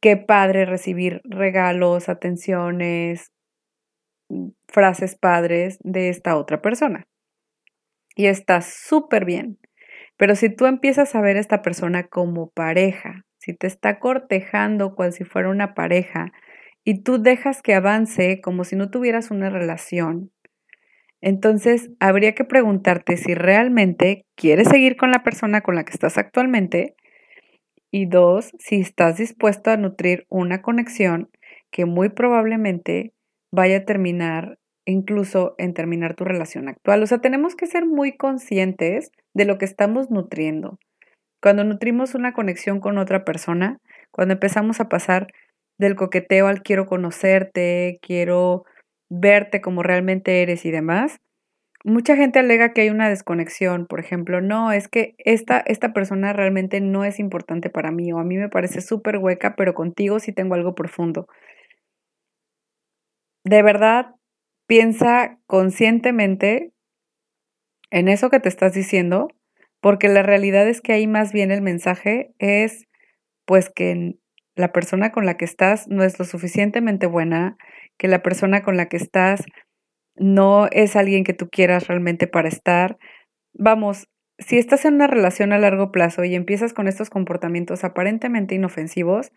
qué 0.00 0.16
padre 0.16 0.64
recibir 0.66 1.20
regalos, 1.24 2.08
atenciones, 2.08 3.32
mm, 4.28 4.50
frases 4.68 5.16
padres 5.16 5.78
de 5.82 6.08
esta 6.10 6.36
otra 6.36 6.62
persona. 6.62 7.06
Y 8.14 8.26
está 8.26 8.60
súper 8.60 9.24
bien. 9.24 9.58
Pero 10.16 10.36
si 10.36 10.48
tú 10.48 10.66
empiezas 10.66 11.14
a 11.14 11.20
ver 11.20 11.36
a 11.36 11.40
esta 11.40 11.62
persona 11.62 12.04
como 12.04 12.50
pareja, 12.50 13.24
si 13.38 13.54
te 13.54 13.66
está 13.66 13.98
cortejando 13.98 14.94
cual 14.94 15.12
si 15.12 15.24
fuera 15.24 15.50
una 15.50 15.74
pareja, 15.74 16.32
y 16.84 17.02
tú 17.02 17.20
dejas 17.20 17.62
que 17.62 17.74
avance 17.74 18.40
como 18.40 18.64
si 18.64 18.76
no 18.76 18.90
tuvieras 18.90 19.30
una 19.30 19.50
relación, 19.50 20.30
entonces 21.20 21.90
habría 22.00 22.34
que 22.34 22.44
preguntarte 22.44 23.16
si 23.16 23.34
realmente 23.34 24.26
quieres 24.34 24.68
seguir 24.68 24.96
con 24.96 25.10
la 25.10 25.22
persona 25.22 25.62
con 25.62 25.74
la 25.74 25.84
que 25.84 25.92
estás 25.92 26.18
actualmente 26.18 26.94
y 27.90 28.06
dos, 28.06 28.50
si 28.58 28.80
estás 28.80 29.16
dispuesto 29.16 29.70
a 29.70 29.78
nutrir 29.78 30.26
una 30.28 30.60
conexión 30.60 31.30
que 31.70 31.86
muy 31.86 32.10
probablemente 32.10 33.14
vaya 33.50 33.78
a 33.78 33.84
terminar 33.84 34.58
incluso 34.86 35.54
en 35.58 35.74
terminar 35.74 36.14
tu 36.14 36.24
relación 36.24 36.68
actual. 36.68 37.02
O 37.02 37.06
sea, 37.06 37.18
tenemos 37.18 37.56
que 37.56 37.66
ser 37.66 37.86
muy 37.86 38.16
conscientes 38.16 39.10
de 39.34 39.44
lo 39.44 39.58
que 39.58 39.64
estamos 39.64 40.10
nutriendo. 40.10 40.78
Cuando 41.42 41.64
nutrimos 41.64 42.14
una 42.14 42.32
conexión 42.32 42.80
con 42.80 42.98
otra 42.98 43.24
persona, 43.24 43.78
cuando 44.10 44.34
empezamos 44.34 44.80
a 44.80 44.88
pasar 44.88 45.28
del 45.78 45.96
coqueteo 45.96 46.46
al 46.46 46.62
quiero 46.62 46.86
conocerte, 46.86 47.98
quiero 48.00 48.64
verte 49.10 49.60
como 49.60 49.82
realmente 49.82 50.42
eres 50.42 50.64
y 50.64 50.70
demás, 50.70 51.18
mucha 51.84 52.16
gente 52.16 52.38
alega 52.38 52.72
que 52.72 52.82
hay 52.82 52.90
una 52.90 53.08
desconexión. 53.08 53.86
Por 53.86 54.00
ejemplo, 54.00 54.40
no, 54.40 54.72
es 54.72 54.88
que 54.88 55.14
esta, 55.18 55.60
esta 55.66 55.92
persona 55.92 56.32
realmente 56.32 56.80
no 56.80 57.04
es 57.04 57.20
importante 57.20 57.70
para 57.70 57.92
mí 57.92 58.12
o 58.12 58.18
a 58.18 58.24
mí 58.24 58.36
me 58.38 58.48
parece 58.48 58.80
súper 58.80 59.18
hueca, 59.18 59.54
pero 59.56 59.74
contigo 59.74 60.18
sí 60.18 60.32
tengo 60.32 60.54
algo 60.54 60.74
profundo. 60.74 61.26
De 63.44 63.62
verdad, 63.62 64.14
piensa 64.66 65.38
conscientemente 65.46 66.72
en 67.90 68.08
eso 68.08 68.30
que 68.30 68.40
te 68.40 68.48
estás 68.48 68.72
diciendo, 68.74 69.28
porque 69.80 70.08
la 70.08 70.22
realidad 70.22 70.68
es 70.68 70.80
que 70.80 70.92
ahí 70.92 71.06
más 71.06 71.32
bien 71.32 71.50
el 71.50 71.62
mensaje 71.62 72.32
es 72.38 72.86
pues 73.44 73.70
que 73.70 74.14
la 74.56 74.72
persona 74.72 75.12
con 75.12 75.26
la 75.26 75.36
que 75.36 75.44
estás 75.44 75.88
no 75.88 76.02
es 76.04 76.18
lo 76.18 76.24
suficientemente 76.24 77.06
buena, 77.06 77.56
que 77.98 78.08
la 78.08 78.22
persona 78.22 78.62
con 78.62 78.76
la 78.76 78.88
que 78.88 78.96
estás 78.96 79.44
no 80.16 80.68
es 80.70 80.96
alguien 80.96 81.24
que 81.24 81.34
tú 81.34 81.48
quieras 81.50 81.88
realmente 81.88 82.26
para 82.26 82.48
estar. 82.48 82.96
Vamos, 83.52 84.08
si 84.38 84.58
estás 84.58 84.84
en 84.84 84.94
una 84.94 85.06
relación 85.06 85.52
a 85.52 85.58
largo 85.58 85.92
plazo 85.92 86.24
y 86.24 86.34
empiezas 86.34 86.72
con 86.72 86.88
estos 86.88 87.10
comportamientos 87.10 87.84
aparentemente 87.84 88.54
inofensivos, 88.54 89.32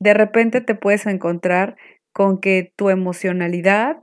de 0.00 0.14
repente 0.14 0.60
te 0.60 0.74
puedes 0.74 1.06
encontrar 1.06 1.76
con 2.12 2.40
que 2.40 2.72
tu 2.76 2.90
emocionalidad 2.90 3.98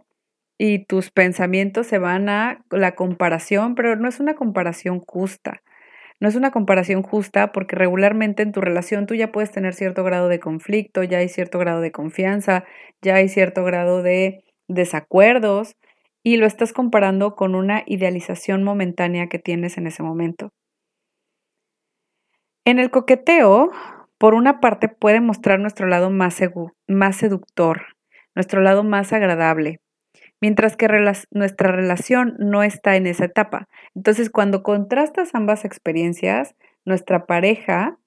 y 0.57 0.85
tus 0.85 1.11
pensamientos 1.11 1.87
se 1.87 1.99
van 1.99 2.29
a 2.29 2.63
la 2.71 2.95
comparación, 2.95 3.75
pero 3.75 3.95
no 3.95 4.07
es 4.07 4.19
una 4.19 4.35
comparación 4.35 4.99
justa. 4.99 5.61
No 6.19 6.27
es 6.27 6.35
una 6.35 6.49
comparación 6.49 7.03
justa 7.03 7.51
porque 7.51 7.75
regularmente 7.75 8.41
en 8.41 8.51
tu 8.51 8.59
relación 8.59 9.05
tú 9.05 9.13
ya 9.13 9.31
puedes 9.31 9.51
tener 9.51 9.75
cierto 9.75 10.03
grado 10.03 10.29
de 10.29 10.39
conflicto, 10.39 11.03
ya 11.03 11.19
hay 11.19 11.29
cierto 11.29 11.59
grado 11.59 11.79
de 11.81 11.91
confianza, 11.91 12.63
ya 13.01 13.15
hay 13.15 13.29
cierto 13.29 13.63
grado 13.63 14.01
de 14.01 14.43
desacuerdos 14.67 15.75
y 16.23 16.37
lo 16.37 16.47
estás 16.47 16.73
comparando 16.73 17.35
con 17.35 17.53
una 17.53 17.83
idealización 17.85 18.63
momentánea 18.63 19.27
que 19.27 19.37
tienes 19.37 19.77
en 19.77 19.85
ese 19.85 20.01
momento. 20.01 20.49
En 22.65 22.79
el 22.79 22.89
coqueteo, 22.89 23.71
por 24.17 24.33
una 24.33 24.59
parte, 24.59 24.89
puede 24.89 25.21
mostrar 25.21 25.59
nuestro 25.59 25.87
lado 25.87 26.09
más, 26.09 26.39
más 26.87 27.15
seductor, 27.15 27.85
nuestro 28.35 28.61
lado 28.61 28.83
más 28.83 29.13
agradable, 29.13 29.79
mientras 30.41 30.75
que 30.75 30.87
nuestra 31.31 31.71
relación 31.71 32.35
no 32.39 32.63
está 32.63 32.95
en 32.95 33.07
esa 33.07 33.25
etapa. 33.25 33.67
Entonces, 33.95 34.29
cuando 34.29 34.63
contrastas 34.63 35.33
ambas 35.33 35.65
experiencias, 35.65 36.55
nuestra 36.85 37.25
pareja 37.25 37.97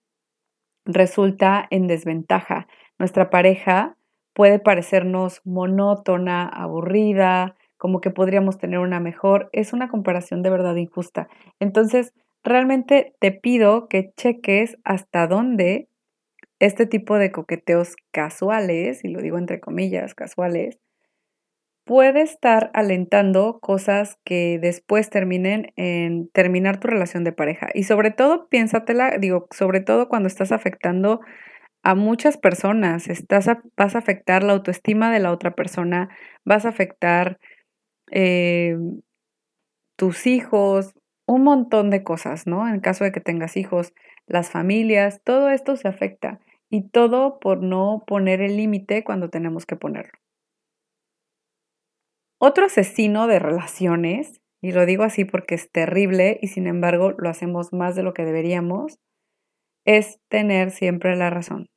resulta 0.84 1.66
en 1.70 1.87
desventaja. 1.87 2.66
Nuestra 2.99 3.30
pareja 3.30 3.96
puede 4.32 4.58
parecernos 4.58 5.40
monótona, 5.44 6.46
aburrida, 6.46 7.56
como 7.76 8.00
que 8.00 8.10
podríamos 8.10 8.58
tener 8.58 8.78
una 8.78 9.00
mejor. 9.00 9.49
Es 9.52 9.72
una 9.72 9.88
comparación 9.88 10.42
de 10.42 10.50
verdad 10.50 10.76
injusta. 10.76 11.28
Entonces, 11.58 12.12
realmente 12.44 13.14
te 13.20 13.32
pido 13.32 13.88
que 13.88 14.12
cheques 14.16 14.78
hasta 14.84 15.26
dónde 15.26 15.88
este 16.58 16.87
tipo 16.87 17.16
de 17.16 17.32
coqueteos 17.32 17.96
casuales, 18.12 19.02
y 19.04 19.08
lo 19.08 19.22
digo 19.22 19.38
entre 19.38 19.60
comillas, 19.60 20.14
casuales, 20.14 20.78
puede 21.84 22.22
estar 22.22 22.70
alentando 22.75 23.58
cosas 23.60 24.18
que 24.25 24.58
después 24.60 25.10
terminen 25.10 25.72
en 25.76 26.28
terminar 26.28 26.78
tu 26.78 26.88
relación 26.88 27.25
de 27.25 27.32
pareja. 27.32 27.68
Y 27.75 27.84
sobre 27.84 28.10
todo, 28.10 28.49
piénsatela, 28.49 29.18
digo, 29.18 29.49
sobre 29.50 29.80
todo 29.80 30.08
cuando 30.08 30.28
estás 30.28 30.52
afectando 30.52 31.20
a 31.82 31.94
muchas 31.94 32.37
personas, 32.37 33.08
estás 33.08 33.49
vas 33.76 33.94
a 33.94 33.99
afectar 33.99 34.42
la 34.42 34.52
autoestima 34.52 35.10
de 35.10 35.20
la 35.20 35.32
otra 35.32 35.52
persona, 35.52 36.10
vas 36.44 36.66
a 36.66 36.70
afectar 36.70 37.38
eh, 38.10 38.76
tus 39.96 40.26
hijos, 40.26 40.94
un 41.26 41.42
montón 41.44 41.90
de 41.90 42.02
cosas, 42.02 42.46
¿no? 42.46 42.68
En 42.68 42.80
caso 42.80 43.04
de 43.04 43.12
que 43.12 43.20
tengas 43.20 43.56
hijos, 43.56 43.92
las 44.26 44.50
familias, 44.50 45.20
todo 45.25 45.50
esto 45.50 45.76
se 45.76 45.88
afecta 45.88 46.40
y 46.70 46.88
todo 46.88 47.38
por 47.40 47.62
no 47.62 48.04
poner 48.06 48.40
el 48.40 48.56
límite 48.56 49.04
cuando 49.04 49.28
tenemos 49.30 49.66
que 49.66 49.76
ponerlo. 49.76 50.12
Otro 52.42 52.64
asesino 52.64 53.26
de 53.26 53.38
relaciones, 53.38 54.40
y 54.62 54.73
lo 54.73 54.87
digo 54.87 55.02
así 55.02 55.26
porque 55.26 55.54
es 55.54 55.70
terrible 55.70 56.38
y 56.40 56.47
sin 56.49 56.66
embargo 56.66 57.12
lo 57.18 57.28
hacemos 57.28 57.75
más 57.75 57.97
de 57.97 58.02
lo 58.02 58.14
que 58.14 58.25
deberíamos, 58.25 58.99
es 59.85 60.20
tener 60.28 60.70
siempre 60.70 61.16
la 61.16 61.28
razón. 61.28 61.68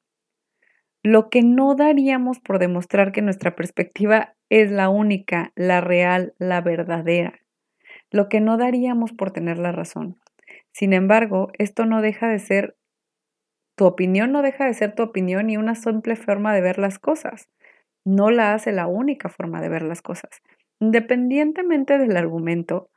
Lo 1.03 1.29
que 1.29 1.41
no 1.41 1.75
daríamos 1.75 2.39
por 2.39 2.59
demostrar 2.59 3.11
que 3.11 3.21
nuestra 3.21 3.57
perspectiva 3.57 4.35
es 4.49 4.71
la 4.71 4.87
única, 4.87 5.51
la 5.55 5.81
real, 5.81 6.33
la 6.39 6.61
verdadera. 6.61 7.41
Lo 8.09 8.29
que 8.29 8.39
no 8.39 8.55
daríamos 8.55 9.11
por 9.11 9.31
tener 9.31 9.57
la 9.57 9.73
razón. 9.73 10.17
Sin 10.71 10.93
embargo, 10.93 11.51
esto 11.57 11.85
no 11.85 12.01
deja 12.01 12.29
de 12.29 12.39
ser, 12.39 12.77
tu 13.75 13.83
opinión 13.83 14.31
no 14.31 14.41
deja 14.41 14.65
de 14.65 14.73
ser 14.73 14.95
tu 14.95 15.03
opinión 15.03 15.49
y 15.49 15.57
una 15.57 15.75
simple 15.75 16.15
forma 16.15 16.53
de 16.55 16.61
ver 16.61 16.79
las 16.79 16.99
cosas. 16.99 17.49
No 18.05 18.31
la 18.31 18.53
hace 18.53 18.71
la 18.71 18.87
única 18.87 19.29
forma 19.29 19.61
de 19.61 19.69
ver 19.69 19.83
las 19.83 20.01
cosas. 20.01 20.41
Independientemente 20.79 21.97
del 21.97 22.17
argumento, 22.17 22.89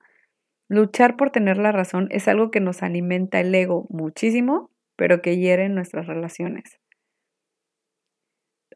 luchar 0.69 1.17
por 1.17 1.31
tener 1.31 1.59
la 1.59 1.71
razón 1.71 2.09
es 2.11 2.27
algo 2.27 2.51
que 2.51 2.61
nos 2.61 2.83
alimenta 2.83 3.39
el 3.41 3.55
ego 3.55 3.87
muchísimo, 3.89 4.71
pero 4.97 5.23
que 5.23 5.39
hiere 5.39 5.69
nuestras 5.69 6.07
relaciones. 6.07 6.81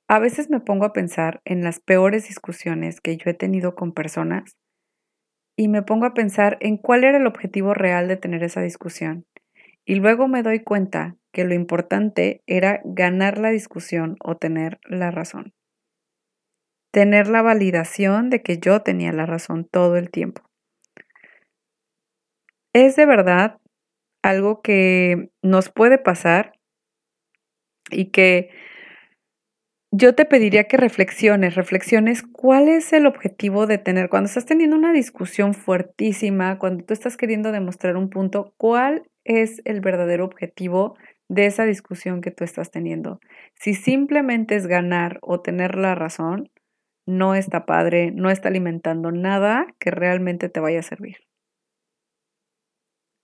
A 0.06 0.18
veces 0.18 0.50
me 0.50 0.60
pongo 0.60 0.84
a 0.84 0.92
pensar 0.92 1.40
en 1.44 1.62
las 1.62 1.80
peores 1.80 2.28
discusiones 2.28 3.00
que 3.00 3.16
yo 3.16 3.30
he 3.30 3.34
tenido 3.34 3.74
con 3.74 3.92
personas 3.92 4.56
y 5.56 5.68
me 5.68 5.82
pongo 5.82 6.06
a 6.06 6.14
pensar 6.14 6.58
en 6.60 6.76
cuál 6.76 7.04
era 7.04 7.18
el 7.18 7.26
objetivo 7.26 7.74
real 7.74 8.08
de 8.08 8.16
tener 8.16 8.42
esa 8.42 8.60
discusión. 8.60 9.26
Y 9.84 9.96
luego 9.96 10.28
me 10.28 10.42
doy 10.42 10.60
cuenta 10.60 11.16
que 11.32 11.44
lo 11.44 11.54
importante 11.54 12.42
era 12.46 12.80
ganar 12.84 13.38
la 13.38 13.50
discusión 13.50 14.16
o 14.22 14.36
tener 14.36 14.78
la 14.84 15.10
razón 15.10 15.52
tener 16.90 17.28
la 17.28 17.42
validación 17.42 18.30
de 18.30 18.42
que 18.42 18.58
yo 18.58 18.82
tenía 18.82 19.12
la 19.12 19.26
razón 19.26 19.64
todo 19.64 19.96
el 19.96 20.10
tiempo. 20.10 20.42
Es 22.72 22.96
de 22.96 23.06
verdad 23.06 23.58
algo 24.22 24.60
que 24.62 25.30
nos 25.42 25.70
puede 25.70 25.98
pasar 25.98 26.52
y 27.90 28.06
que 28.06 28.50
yo 29.92 30.14
te 30.14 30.24
pediría 30.24 30.64
que 30.64 30.76
reflexiones, 30.76 31.56
reflexiones 31.56 32.22
cuál 32.22 32.68
es 32.68 32.92
el 32.92 33.06
objetivo 33.06 33.66
de 33.66 33.78
tener, 33.78 34.08
cuando 34.08 34.28
estás 34.28 34.46
teniendo 34.46 34.76
una 34.76 34.92
discusión 34.92 35.52
fuertísima, 35.52 36.58
cuando 36.58 36.84
tú 36.84 36.94
estás 36.94 37.16
queriendo 37.16 37.50
demostrar 37.50 37.96
un 37.96 38.08
punto, 38.08 38.54
cuál 38.56 39.02
es 39.24 39.60
el 39.64 39.80
verdadero 39.80 40.24
objetivo 40.24 40.96
de 41.28 41.46
esa 41.46 41.64
discusión 41.64 42.20
que 42.20 42.30
tú 42.30 42.44
estás 42.44 42.70
teniendo. 42.70 43.18
Si 43.54 43.74
simplemente 43.74 44.54
es 44.54 44.68
ganar 44.68 45.18
o 45.22 45.40
tener 45.40 45.74
la 45.74 45.96
razón, 45.96 46.50
no 47.10 47.34
está 47.34 47.66
padre, 47.66 48.12
no 48.12 48.30
está 48.30 48.48
alimentando 48.48 49.12
nada 49.12 49.66
que 49.78 49.90
realmente 49.90 50.48
te 50.48 50.60
vaya 50.60 50.80
a 50.80 50.82
servir. 50.82 51.16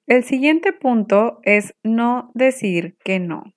El 0.07 0.23
siguiente 0.23 0.73
punto 0.73 1.40
es 1.43 1.75
no 1.83 2.31
decir 2.35 2.97
que 3.05 3.19
no. 3.19 3.55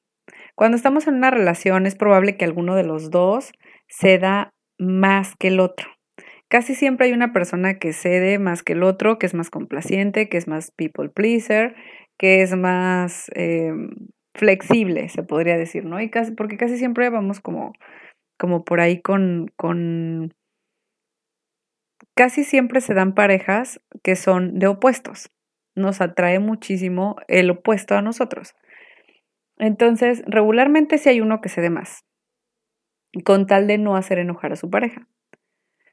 Cuando 0.55 0.75
estamos 0.77 1.07
en 1.07 1.15
una 1.15 1.31
relación 1.31 1.85
es 1.85 1.95
probable 1.95 2.37
que 2.37 2.45
alguno 2.45 2.75
de 2.75 2.83
los 2.83 3.11
dos 3.11 3.51
ceda 3.87 4.53
más 4.77 5.35
que 5.35 5.49
el 5.49 5.59
otro. 5.59 5.87
Casi 6.49 6.73
siempre 6.73 7.07
hay 7.07 7.13
una 7.13 7.31
persona 7.31 7.77
que 7.77 7.93
cede 7.93 8.39
más 8.39 8.63
que 8.63 8.73
el 8.73 8.83
otro, 8.83 9.19
que 9.19 9.27
es 9.27 9.35
más 9.35 9.51
complaciente, 9.51 10.29
que 10.29 10.37
es 10.37 10.47
más 10.47 10.71
people 10.71 11.09
pleaser, 11.09 11.75
que 12.17 12.41
es 12.41 12.55
más 12.55 13.29
eh, 13.35 13.71
flexible, 14.33 15.09
se 15.09 15.21
podría 15.21 15.57
decir, 15.57 15.85
¿no? 15.85 16.01
Y 16.01 16.09
casi, 16.09 16.31
porque 16.31 16.57
casi 16.57 16.77
siempre 16.77 17.09
vamos 17.09 17.39
como, 17.39 17.73
como 18.39 18.63
por 18.63 18.79
ahí 18.79 19.01
con, 19.01 19.51
con... 19.55 20.33
Casi 22.15 22.43
siempre 22.43 22.81
se 22.81 22.93
dan 22.93 23.13
parejas 23.13 23.81
que 24.03 24.15
son 24.15 24.57
de 24.57 24.67
opuestos. 24.67 25.29
Nos 25.75 26.01
atrae 26.01 26.39
muchísimo 26.39 27.17
el 27.27 27.51
opuesto 27.51 27.95
a 27.95 28.01
nosotros. 28.01 28.55
Entonces, 29.57 30.23
regularmente 30.25 30.97
si 30.97 31.09
hay 31.09 31.21
uno 31.21 31.41
que 31.41 31.49
cede 31.49 31.69
más, 31.69 32.05
con 33.25 33.45
tal 33.45 33.67
de 33.67 33.77
no 33.77 33.95
hacer 33.95 34.19
enojar 34.19 34.53
a 34.53 34.55
su 34.55 34.69
pareja 34.69 35.07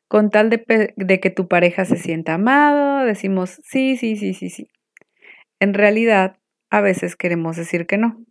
con 0.08 0.30
tal 0.30 0.50
de, 0.50 1.20
que 1.20 1.30
tu 1.30 1.48
pareja 1.48 1.84
se 1.84 1.96
sienta 1.96 2.34
amado, 2.34 3.04
decimos 3.04 3.60
sí, 3.64 3.96
sí, 3.96 4.16
sí, 4.16 4.34
sí, 4.34 4.50
sí. 4.50 4.68
En 5.60 5.74
realidad, 5.74 6.38
a 6.70 6.80
veces 6.80 7.16
queremos 7.16 7.56
decir 7.56 7.86
que 7.86 7.98
no. 7.98 8.25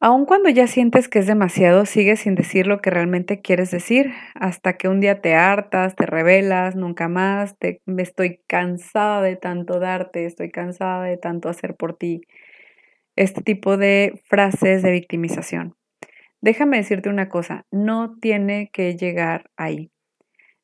Aun 0.00 0.26
cuando 0.26 0.48
ya 0.48 0.68
sientes 0.68 1.08
que 1.08 1.18
es 1.18 1.26
demasiado, 1.26 1.84
sigues 1.84 2.20
sin 2.20 2.36
decir 2.36 2.68
lo 2.68 2.80
que 2.80 2.90
realmente 2.90 3.40
quieres 3.40 3.72
decir, 3.72 4.12
hasta 4.34 4.74
que 4.76 4.86
un 4.86 5.00
día 5.00 5.20
te 5.20 5.34
hartas, 5.34 5.96
te 5.96 6.06
rebelas, 6.06 6.76
nunca 6.76 7.08
más, 7.08 7.58
te, 7.58 7.82
me 7.84 8.02
estoy 8.02 8.40
cansada 8.46 9.22
de 9.22 9.34
tanto 9.34 9.80
darte, 9.80 10.24
estoy 10.24 10.50
cansada 10.50 11.02
de 11.02 11.16
tanto 11.16 11.48
hacer 11.48 11.74
por 11.74 11.96
ti. 11.96 12.20
Este 13.16 13.42
tipo 13.42 13.76
de 13.76 14.22
frases 14.26 14.82
de 14.84 14.92
victimización. 14.92 15.74
Déjame 16.40 16.76
decirte 16.76 17.08
una 17.08 17.28
cosa, 17.28 17.66
no 17.72 18.16
tiene 18.20 18.70
que 18.72 18.96
llegar 18.96 19.50
ahí. 19.56 19.90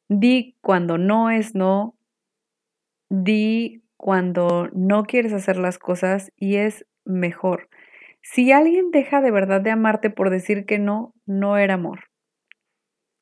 Di 0.09 0.57
cuando 0.61 0.97
no 0.97 1.31
es 1.31 1.57
no. 1.57 1.97
Di 3.11 3.83
cuando 3.97 4.69
no 4.73 5.03
quieres 5.03 5.33
hacer 5.33 5.57
las 5.57 5.79
cosas 5.79 6.31
y 6.37 6.57
es 6.57 6.87
mejor. 7.05 7.69
Si 8.27 8.53
alguien 8.53 8.91
deja 8.91 9.21
de 9.21 9.31
verdad 9.31 9.61
de 9.61 9.71
amarte 9.71 10.09
por 10.09 10.31
decir 10.31 10.65
que 10.65 10.79
no, 10.79 11.13
no 11.27 11.59
era 11.59 11.75
amor. 11.75 12.05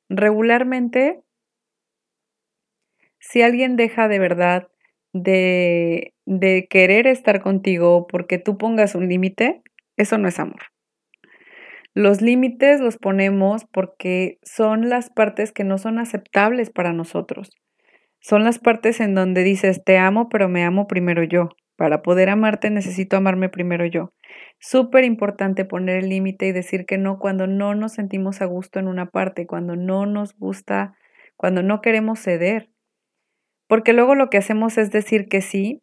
Regularmente, 0.09 1.25
si 3.19 3.43
alguien 3.43 3.75
deja 3.75 4.07
de 4.07 4.21
verdad 4.21 4.69
de, 5.13 6.15
de 6.25 6.69
querer 6.71 7.09
estar 7.09 7.43
contigo 7.43 8.07
porque 8.07 8.39
tú 8.39 8.57
pongas 8.57 8.95
un 8.95 9.09
límite, 9.09 9.63
eso 9.97 10.19
no 10.19 10.29
es 10.29 10.39
amor. 10.39 10.61
Los 11.95 12.23
límites 12.23 12.81
los 12.81 12.97
ponemos 12.97 13.65
porque 13.65 14.39
son 14.43 14.89
las 14.89 15.11
partes 15.11 15.51
que 15.51 15.65
no 15.65 15.79
son 15.79 15.99
aceptables 15.99 16.71
para 16.71 16.93
nosotros. 16.93 17.51
Son 18.21 18.45
las 18.45 18.61
partes 18.61 19.01
en 19.01 19.17
donde 19.17 19.43
dices, 19.43 19.83
te 19.85 19.99
amo, 19.99 20.29
pero 20.29 20.49
me 20.49 20.63
amo 20.63 20.87
primero 20.87 21.25
yo. 21.25 21.49
Para 21.77 22.03
poder 22.03 22.29
amarte 22.29 22.71
necesito 22.71 23.17
amarme 23.17 23.49
primero 23.49 23.87
yo. 23.87 24.13
Súper 24.61 25.05
importante 25.05 25.65
poner 25.65 25.99
el 25.99 26.09
límite 26.09 26.47
y 26.47 26.53
decir 26.53 26.87
que 26.87 26.99
no 26.99 27.19
cuando 27.19 27.47
no 27.47 27.75
nos 27.75 27.93
sentimos 27.93 28.41
a 28.41 28.47
gusto 28.47 28.79
en 28.79 28.89
una 28.89 29.11
parte, 29.11 29.47
cuando 29.47 29.77
no 29.77 30.07
nos 30.07 30.37
gusta, 30.37 30.95
cuando 31.37 31.63
no 31.63 31.81
queremos 31.81 32.21
ceder. 32.21 32.71
Porque 33.69 33.93
luego 33.93 34.15
lo 34.15 34.31
que 34.31 34.39
hacemos 34.39 34.79
es 34.79 34.91
decir 34.91 35.29
que 35.29 35.41
sí 35.41 35.81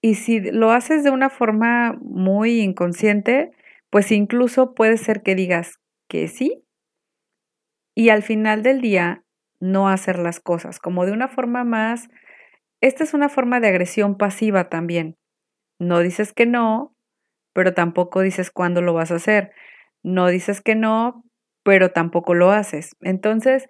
y 0.00 0.16
si 0.16 0.40
lo 0.40 0.70
haces 0.70 1.02
de 1.02 1.10
una 1.10 1.30
forma 1.30 1.98
muy 2.00 2.60
inconsciente, 2.60 3.50
pues 3.90 4.12
incluso 4.12 4.74
puede 4.74 4.98
ser 4.98 5.22
que 5.22 5.34
digas 5.34 5.78
que 6.08 6.28
sí 6.28 6.64
y 7.94 8.08
al 8.08 8.22
final 8.22 8.62
del 8.62 8.80
día 8.80 9.24
no 9.60 9.88
hacer 9.88 10.18
las 10.18 10.40
cosas, 10.40 10.78
como 10.78 11.06
de 11.06 11.12
una 11.12 11.28
forma 11.28 11.64
más, 11.64 12.08
esta 12.80 13.04
es 13.04 13.14
una 13.14 13.28
forma 13.28 13.60
de 13.60 13.68
agresión 13.68 14.16
pasiva 14.16 14.68
también. 14.68 15.16
No 15.78 16.00
dices 16.00 16.32
que 16.32 16.46
no, 16.46 16.94
pero 17.52 17.74
tampoco 17.74 18.20
dices 18.20 18.50
cuándo 18.50 18.82
lo 18.82 18.94
vas 18.94 19.10
a 19.10 19.16
hacer. 19.16 19.52
No 20.02 20.28
dices 20.28 20.60
que 20.60 20.74
no, 20.74 21.24
pero 21.62 21.90
tampoco 21.90 22.34
lo 22.34 22.50
haces. 22.50 22.96
Entonces, 23.00 23.68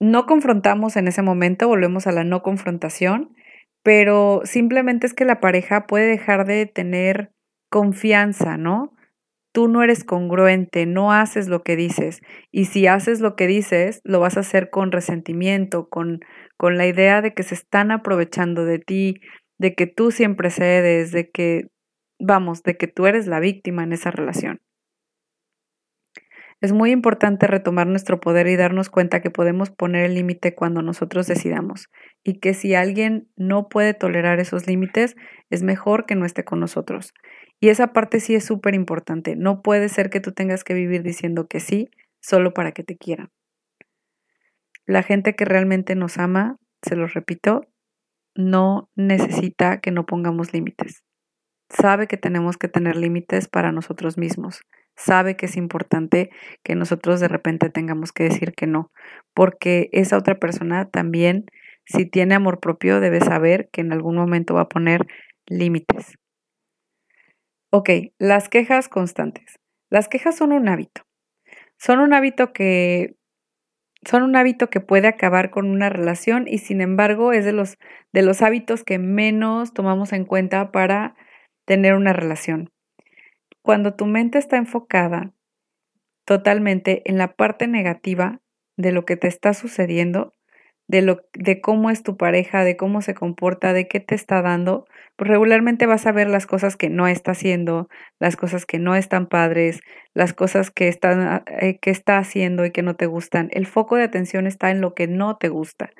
no 0.00 0.26
confrontamos 0.26 0.96
en 0.96 1.08
ese 1.08 1.22
momento, 1.22 1.68
volvemos 1.68 2.06
a 2.06 2.12
la 2.12 2.24
no 2.24 2.42
confrontación, 2.42 3.34
pero 3.82 4.40
simplemente 4.44 5.06
es 5.06 5.14
que 5.14 5.24
la 5.24 5.40
pareja 5.40 5.86
puede 5.86 6.06
dejar 6.06 6.46
de 6.46 6.66
tener 6.66 7.32
confianza, 7.70 8.56
¿no? 8.56 8.94
tú 9.52 9.68
no 9.68 9.82
eres 9.82 10.04
congruente, 10.04 10.86
no 10.86 11.12
haces 11.12 11.48
lo 11.48 11.62
que 11.62 11.76
dices. 11.76 12.20
Y 12.52 12.66
si 12.66 12.86
haces 12.86 13.20
lo 13.20 13.36
que 13.36 13.46
dices, 13.46 14.00
lo 14.04 14.20
vas 14.20 14.36
a 14.36 14.40
hacer 14.40 14.70
con 14.70 14.92
resentimiento, 14.92 15.88
con, 15.88 16.20
con 16.56 16.76
la 16.76 16.86
idea 16.86 17.20
de 17.22 17.34
que 17.34 17.42
se 17.42 17.54
están 17.54 17.90
aprovechando 17.90 18.64
de 18.64 18.78
ti, 18.78 19.20
de 19.60 19.74
que 19.74 19.86
tú 19.86 20.10
siempre 20.10 20.48
cedes, 20.48 21.12
de 21.12 21.30
que, 21.30 21.66
vamos, 22.18 22.62
de 22.62 22.78
que 22.78 22.86
tú 22.86 23.06
eres 23.06 23.26
la 23.26 23.40
víctima 23.40 23.84
en 23.84 23.92
esa 23.92 24.10
relación. 24.10 24.62
Es 26.62 26.72
muy 26.72 26.92
importante 26.92 27.46
retomar 27.46 27.86
nuestro 27.86 28.20
poder 28.20 28.46
y 28.46 28.56
darnos 28.56 28.88
cuenta 28.88 29.20
que 29.20 29.30
podemos 29.30 29.70
poner 29.70 30.06
el 30.06 30.14
límite 30.14 30.54
cuando 30.54 30.80
nosotros 30.80 31.26
decidamos 31.26 31.90
y 32.24 32.40
que 32.40 32.54
si 32.54 32.74
alguien 32.74 33.28
no 33.36 33.68
puede 33.68 33.92
tolerar 33.92 34.40
esos 34.40 34.66
límites, 34.66 35.14
es 35.50 35.62
mejor 35.62 36.06
que 36.06 36.16
no 36.16 36.24
esté 36.24 36.42
con 36.42 36.58
nosotros. 36.58 37.12
Y 37.60 37.68
esa 37.68 37.92
parte 37.92 38.20
sí 38.20 38.34
es 38.34 38.44
súper 38.44 38.74
importante. 38.74 39.36
No 39.36 39.60
puede 39.60 39.90
ser 39.90 40.08
que 40.08 40.20
tú 40.20 40.32
tengas 40.32 40.64
que 40.64 40.72
vivir 40.72 41.02
diciendo 41.02 41.48
que 41.48 41.60
sí 41.60 41.90
solo 42.22 42.54
para 42.54 42.72
que 42.72 42.82
te 42.82 42.96
quieran. 42.96 43.28
La 44.86 45.02
gente 45.02 45.36
que 45.36 45.44
realmente 45.44 45.96
nos 45.96 46.16
ama, 46.16 46.56
se 46.82 46.96
lo 46.96 47.06
repito, 47.06 47.69
no 48.34 48.90
necesita 48.94 49.80
que 49.80 49.90
no 49.90 50.06
pongamos 50.06 50.52
límites. 50.52 51.02
Sabe 51.68 52.06
que 52.08 52.16
tenemos 52.16 52.56
que 52.56 52.68
tener 52.68 52.96
límites 52.96 53.48
para 53.48 53.72
nosotros 53.72 54.18
mismos. 54.18 54.62
Sabe 54.96 55.36
que 55.36 55.46
es 55.46 55.56
importante 55.56 56.30
que 56.64 56.74
nosotros 56.74 57.20
de 57.20 57.28
repente 57.28 57.70
tengamos 57.70 58.12
que 58.12 58.24
decir 58.24 58.52
que 58.52 58.66
no, 58.66 58.90
porque 59.34 59.88
esa 59.92 60.18
otra 60.18 60.38
persona 60.38 60.90
también, 60.90 61.46
si 61.86 62.06
tiene 62.06 62.34
amor 62.34 62.60
propio, 62.60 63.00
debe 63.00 63.20
saber 63.20 63.68
que 63.72 63.80
en 63.80 63.92
algún 63.92 64.16
momento 64.16 64.54
va 64.54 64.62
a 64.62 64.68
poner 64.68 65.06
límites. 65.46 66.16
Ok, 67.70 67.90
las 68.18 68.48
quejas 68.48 68.88
constantes. 68.88 69.60
Las 69.90 70.08
quejas 70.08 70.36
son 70.36 70.52
un 70.52 70.68
hábito. 70.68 71.02
Son 71.78 72.00
un 72.00 72.12
hábito 72.12 72.52
que 72.52 73.14
son 74.06 74.22
un 74.22 74.36
hábito 74.36 74.70
que 74.70 74.80
puede 74.80 75.08
acabar 75.08 75.50
con 75.50 75.66
una 75.70 75.88
relación 75.88 76.46
y 76.48 76.58
sin 76.58 76.80
embargo 76.80 77.32
es 77.32 77.44
de 77.44 77.52
los, 77.52 77.78
de 78.12 78.22
los 78.22 78.42
hábitos 78.42 78.82
que 78.84 78.98
menos 78.98 79.74
tomamos 79.74 80.12
en 80.12 80.24
cuenta 80.24 80.72
para 80.72 81.14
tener 81.66 81.94
una 81.94 82.12
relación. 82.12 82.70
Cuando 83.62 83.94
tu 83.94 84.06
mente 84.06 84.38
está 84.38 84.56
enfocada 84.56 85.32
totalmente 86.24 87.02
en 87.04 87.18
la 87.18 87.34
parte 87.34 87.66
negativa 87.66 88.40
de 88.76 88.92
lo 88.92 89.04
que 89.04 89.16
te 89.16 89.28
está 89.28 89.52
sucediendo, 89.52 90.34
de, 90.90 91.02
lo, 91.02 91.20
de 91.34 91.60
cómo 91.60 91.88
es 91.88 92.02
tu 92.02 92.16
pareja, 92.16 92.64
de 92.64 92.76
cómo 92.76 93.00
se 93.00 93.14
comporta, 93.14 93.72
de 93.72 93.86
qué 93.86 94.00
te 94.00 94.16
está 94.16 94.42
dando, 94.42 94.86
pues 95.16 95.30
regularmente 95.30 95.86
vas 95.86 96.04
a 96.06 96.12
ver 96.12 96.28
las 96.28 96.46
cosas 96.46 96.76
que 96.76 96.90
no 96.90 97.06
está 97.06 97.30
haciendo, 97.30 97.88
las 98.18 98.34
cosas 98.36 98.66
que 98.66 98.80
no 98.80 98.96
están 98.96 99.28
padres, 99.28 99.80
las 100.14 100.34
cosas 100.34 100.72
que, 100.72 100.88
están, 100.88 101.44
eh, 101.46 101.78
que 101.80 101.90
está 101.90 102.18
haciendo 102.18 102.64
y 102.66 102.72
que 102.72 102.82
no 102.82 102.96
te 102.96 103.06
gustan. 103.06 103.50
El 103.52 103.66
foco 103.66 103.94
de 103.94 104.02
atención 104.02 104.48
está 104.48 104.72
en 104.72 104.80
lo 104.80 104.94
que 104.94 105.06
no 105.06 105.36
te 105.36 105.48
gusta. 105.48 105.90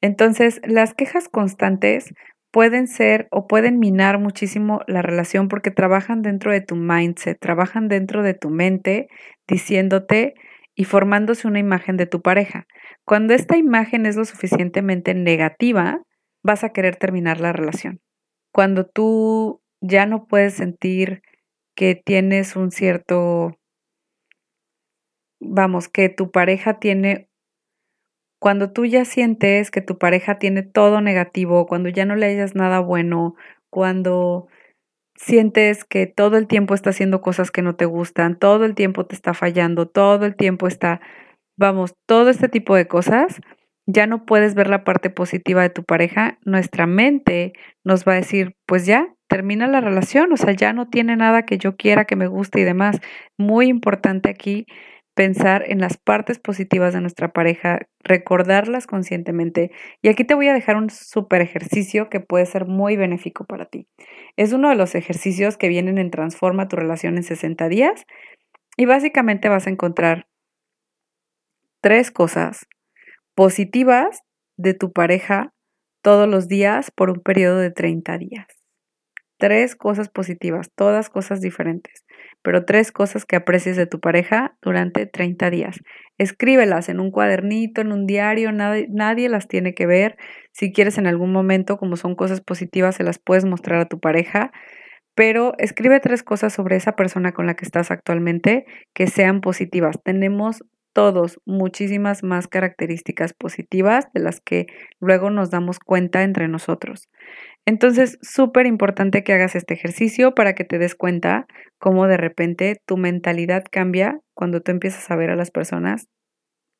Entonces, 0.00 0.60
las 0.64 0.94
quejas 0.94 1.28
constantes 1.28 2.12
pueden 2.50 2.88
ser 2.88 3.28
o 3.30 3.46
pueden 3.46 3.78
minar 3.78 4.18
muchísimo 4.18 4.80
la 4.88 5.02
relación 5.02 5.46
porque 5.46 5.70
trabajan 5.70 6.22
dentro 6.22 6.50
de 6.50 6.62
tu 6.62 6.74
mindset, 6.74 7.38
trabajan 7.38 7.86
dentro 7.86 8.24
de 8.24 8.34
tu 8.34 8.50
mente 8.50 9.06
diciéndote 9.46 10.34
y 10.78 10.84
formándose 10.84 11.48
una 11.48 11.58
imagen 11.58 11.96
de 11.96 12.06
tu 12.06 12.22
pareja. 12.22 12.68
Cuando 13.04 13.34
esta 13.34 13.56
imagen 13.56 14.06
es 14.06 14.14
lo 14.14 14.24
suficientemente 14.24 15.12
negativa, 15.12 16.00
vas 16.44 16.62
a 16.62 16.68
querer 16.68 16.94
terminar 16.94 17.40
la 17.40 17.52
relación. 17.52 18.00
Cuando 18.52 18.86
tú 18.86 19.60
ya 19.80 20.06
no 20.06 20.26
puedes 20.28 20.54
sentir 20.54 21.22
que 21.74 21.96
tienes 21.96 22.54
un 22.54 22.70
cierto, 22.70 23.58
vamos, 25.40 25.88
que 25.88 26.10
tu 26.10 26.30
pareja 26.30 26.78
tiene, 26.78 27.28
cuando 28.38 28.70
tú 28.70 28.86
ya 28.86 29.04
sientes 29.04 29.72
que 29.72 29.82
tu 29.82 29.98
pareja 29.98 30.38
tiene 30.38 30.62
todo 30.62 31.00
negativo, 31.00 31.66
cuando 31.66 31.88
ya 31.88 32.04
no 32.04 32.14
le 32.14 32.26
hayas 32.26 32.54
nada 32.54 32.78
bueno, 32.78 33.34
cuando 33.68 34.46
sientes 35.18 35.84
que 35.84 36.06
todo 36.06 36.38
el 36.38 36.46
tiempo 36.46 36.74
está 36.74 36.90
haciendo 36.90 37.20
cosas 37.20 37.50
que 37.50 37.60
no 37.60 37.74
te 37.74 37.84
gustan, 37.84 38.38
todo 38.38 38.64
el 38.64 38.74
tiempo 38.74 39.04
te 39.04 39.14
está 39.14 39.34
fallando, 39.34 39.86
todo 39.86 40.24
el 40.24 40.36
tiempo 40.36 40.68
está, 40.68 41.00
vamos, 41.58 41.94
todo 42.06 42.30
este 42.30 42.48
tipo 42.48 42.76
de 42.76 42.86
cosas, 42.86 43.40
ya 43.86 44.06
no 44.06 44.24
puedes 44.26 44.54
ver 44.54 44.70
la 44.70 44.84
parte 44.84 45.10
positiva 45.10 45.62
de 45.62 45.70
tu 45.70 45.82
pareja, 45.82 46.38
nuestra 46.44 46.86
mente 46.86 47.52
nos 47.84 48.06
va 48.06 48.12
a 48.12 48.16
decir, 48.16 48.54
pues 48.66 48.86
ya, 48.86 49.14
termina 49.28 49.66
la 49.66 49.80
relación, 49.80 50.32
o 50.32 50.36
sea, 50.36 50.52
ya 50.52 50.72
no 50.72 50.88
tiene 50.88 51.16
nada 51.16 51.44
que 51.44 51.58
yo 51.58 51.76
quiera, 51.76 52.04
que 52.04 52.16
me 52.16 52.28
guste 52.28 52.60
y 52.60 52.64
demás. 52.64 53.00
Muy 53.36 53.66
importante 53.68 54.30
aquí 54.30 54.66
pensar 55.18 55.64
en 55.66 55.80
las 55.80 55.96
partes 55.96 56.38
positivas 56.38 56.94
de 56.94 57.00
nuestra 57.00 57.32
pareja, 57.32 57.80
recordarlas 58.04 58.86
conscientemente. 58.86 59.72
Y 60.00 60.10
aquí 60.10 60.22
te 60.22 60.34
voy 60.34 60.46
a 60.46 60.54
dejar 60.54 60.76
un 60.76 60.90
súper 60.90 61.40
ejercicio 61.40 62.08
que 62.08 62.20
puede 62.20 62.46
ser 62.46 62.66
muy 62.66 62.96
benéfico 62.96 63.44
para 63.44 63.64
ti. 63.64 63.88
Es 64.36 64.52
uno 64.52 64.68
de 64.68 64.76
los 64.76 64.94
ejercicios 64.94 65.56
que 65.56 65.66
vienen 65.66 65.98
en 65.98 66.12
Transforma 66.12 66.68
tu 66.68 66.76
relación 66.76 67.16
en 67.16 67.24
60 67.24 67.68
días 67.68 68.04
y 68.76 68.86
básicamente 68.86 69.48
vas 69.48 69.66
a 69.66 69.70
encontrar 69.70 70.28
tres 71.80 72.12
cosas 72.12 72.68
positivas 73.34 74.20
de 74.56 74.74
tu 74.74 74.92
pareja 74.92 75.52
todos 76.00 76.28
los 76.28 76.46
días 76.46 76.92
por 76.92 77.10
un 77.10 77.22
periodo 77.22 77.58
de 77.58 77.72
30 77.72 78.18
días. 78.18 78.46
Tres 79.36 79.74
cosas 79.74 80.08
positivas, 80.10 80.70
todas 80.76 81.10
cosas 81.10 81.40
diferentes 81.40 82.04
pero 82.48 82.64
tres 82.64 82.92
cosas 82.92 83.26
que 83.26 83.36
aprecies 83.36 83.76
de 83.76 83.86
tu 83.86 84.00
pareja 84.00 84.56
durante 84.62 85.04
30 85.04 85.50
días. 85.50 85.82
Escríbelas 86.16 86.88
en 86.88 86.98
un 86.98 87.10
cuadernito, 87.10 87.82
en 87.82 87.92
un 87.92 88.06
diario, 88.06 88.52
nadie, 88.52 88.86
nadie, 88.88 89.28
las 89.28 89.48
tiene 89.48 89.74
que 89.74 89.84
ver. 89.84 90.16
Si 90.52 90.72
quieres 90.72 90.96
en 90.96 91.06
algún 91.06 91.30
momento, 91.30 91.76
como 91.76 91.96
son 91.96 92.14
cosas 92.14 92.40
positivas, 92.40 92.94
se 92.94 93.04
las 93.04 93.18
puedes 93.18 93.44
mostrar 93.44 93.80
a 93.80 93.84
tu 93.84 94.00
pareja, 94.00 94.50
pero 95.14 95.52
escribe 95.58 96.00
tres 96.00 96.22
cosas 96.22 96.54
sobre 96.54 96.76
esa 96.76 96.96
persona 96.96 97.32
con 97.32 97.44
la 97.44 97.52
que 97.52 97.66
estás 97.66 97.90
actualmente 97.90 98.64
que 98.94 99.08
sean 99.08 99.42
positivas. 99.42 100.00
Tenemos 100.02 100.64
todos 100.94 101.42
muchísimas 101.44 102.22
más 102.22 102.48
características 102.48 103.34
positivas 103.34 104.06
de 104.14 104.20
las 104.20 104.40
que 104.40 104.68
luego 105.00 105.28
nos 105.28 105.50
damos 105.50 105.80
cuenta 105.80 106.22
entre 106.22 106.48
nosotros. 106.48 107.10
Entonces, 107.68 108.16
súper 108.22 108.64
importante 108.66 109.22
que 109.22 109.34
hagas 109.34 109.54
este 109.54 109.74
ejercicio 109.74 110.34
para 110.34 110.54
que 110.54 110.64
te 110.64 110.78
des 110.78 110.94
cuenta 110.94 111.46
cómo 111.76 112.06
de 112.06 112.16
repente 112.16 112.80
tu 112.86 112.96
mentalidad 112.96 113.62
cambia 113.70 114.20
cuando 114.32 114.62
tú 114.62 114.70
empiezas 114.70 115.10
a 115.10 115.16
ver 115.16 115.28
a 115.28 115.36
las 115.36 115.50
personas 115.50 116.08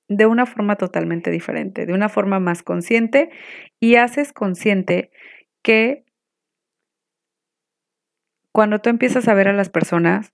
de 0.09 0.25
una 0.25 0.47
forma 0.47 0.77
totalmente 0.77 1.31
diferente, 1.31 1.85
de 1.85 1.93
una 1.93 2.09
forma 2.09 2.41
más 2.41 2.63
consciente 2.63 3.29
y 3.79 3.97
haces 3.97 4.33
consciente 4.33 5.11
que 5.63 6.07
cuando 8.51 8.79
tú 8.79 8.89
empiezas 8.89 9.29
a 9.29 9.35
ver 9.35 9.49
a 9.49 9.53
las 9.53 9.69
personas 9.69 10.33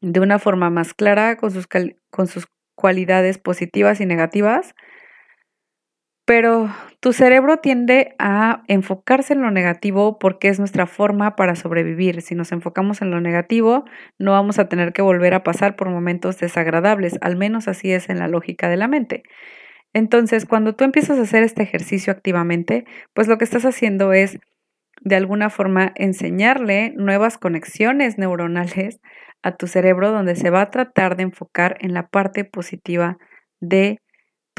de 0.00 0.18
una 0.18 0.40
forma 0.40 0.68
más 0.68 0.94
clara, 0.94 1.36
con 1.36 1.52
sus, 1.52 1.68
con 2.10 2.26
sus 2.26 2.48
cualidades 2.74 3.38
positivas 3.38 4.00
y 4.00 4.06
negativas, 4.06 4.74
pero 6.28 6.68
tu 7.00 7.14
cerebro 7.14 7.56
tiende 7.56 8.14
a 8.18 8.62
enfocarse 8.68 9.32
en 9.32 9.40
lo 9.40 9.50
negativo 9.50 10.18
porque 10.18 10.48
es 10.48 10.58
nuestra 10.58 10.86
forma 10.86 11.36
para 11.36 11.56
sobrevivir. 11.56 12.20
Si 12.20 12.34
nos 12.34 12.52
enfocamos 12.52 13.00
en 13.00 13.10
lo 13.10 13.18
negativo, 13.22 13.86
no 14.18 14.32
vamos 14.32 14.58
a 14.58 14.68
tener 14.68 14.92
que 14.92 15.00
volver 15.00 15.32
a 15.32 15.42
pasar 15.42 15.74
por 15.74 15.88
momentos 15.88 16.38
desagradables, 16.38 17.16
al 17.22 17.36
menos 17.36 17.66
así 17.66 17.92
es 17.92 18.10
en 18.10 18.18
la 18.18 18.28
lógica 18.28 18.68
de 18.68 18.76
la 18.76 18.88
mente. 18.88 19.22
Entonces, 19.94 20.44
cuando 20.44 20.76
tú 20.76 20.84
empiezas 20.84 21.18
a 21.18 21.22
hacer 21.22 21.44
este 21.44 21.62
ejercicio 21.62 22.12
activamente, 22.12 22.84
pues 23.14 23.26
lo 23.26 23.38
que 23.38 23.44
estás 23.44 23.64
haciendo 23.64 24.12
es 24.12 24.38
de 25.00 25.16
alguna 25.16 25.48
forma 25.48 25.92
enseñarle 25.94 26.92
nuevas 26.94 27.38
conexiones 27.38 28.18
neuronales 28.18 29.00
a 29.42 29.56
tu 29.56 29.66
cerebro 29.66 30.12
donde 30.12 30.36
se 30.36 30.50
va 30.50 30.60
a 30.60 30.70
tratar 30.70 31.16
de 31.16 31.22
enfocar 31.22 31.78
en 31.80 31.94
la 31.94 32.08
parte 32.08 32.44
positiva 32.44 33.16
de 33.60 34.02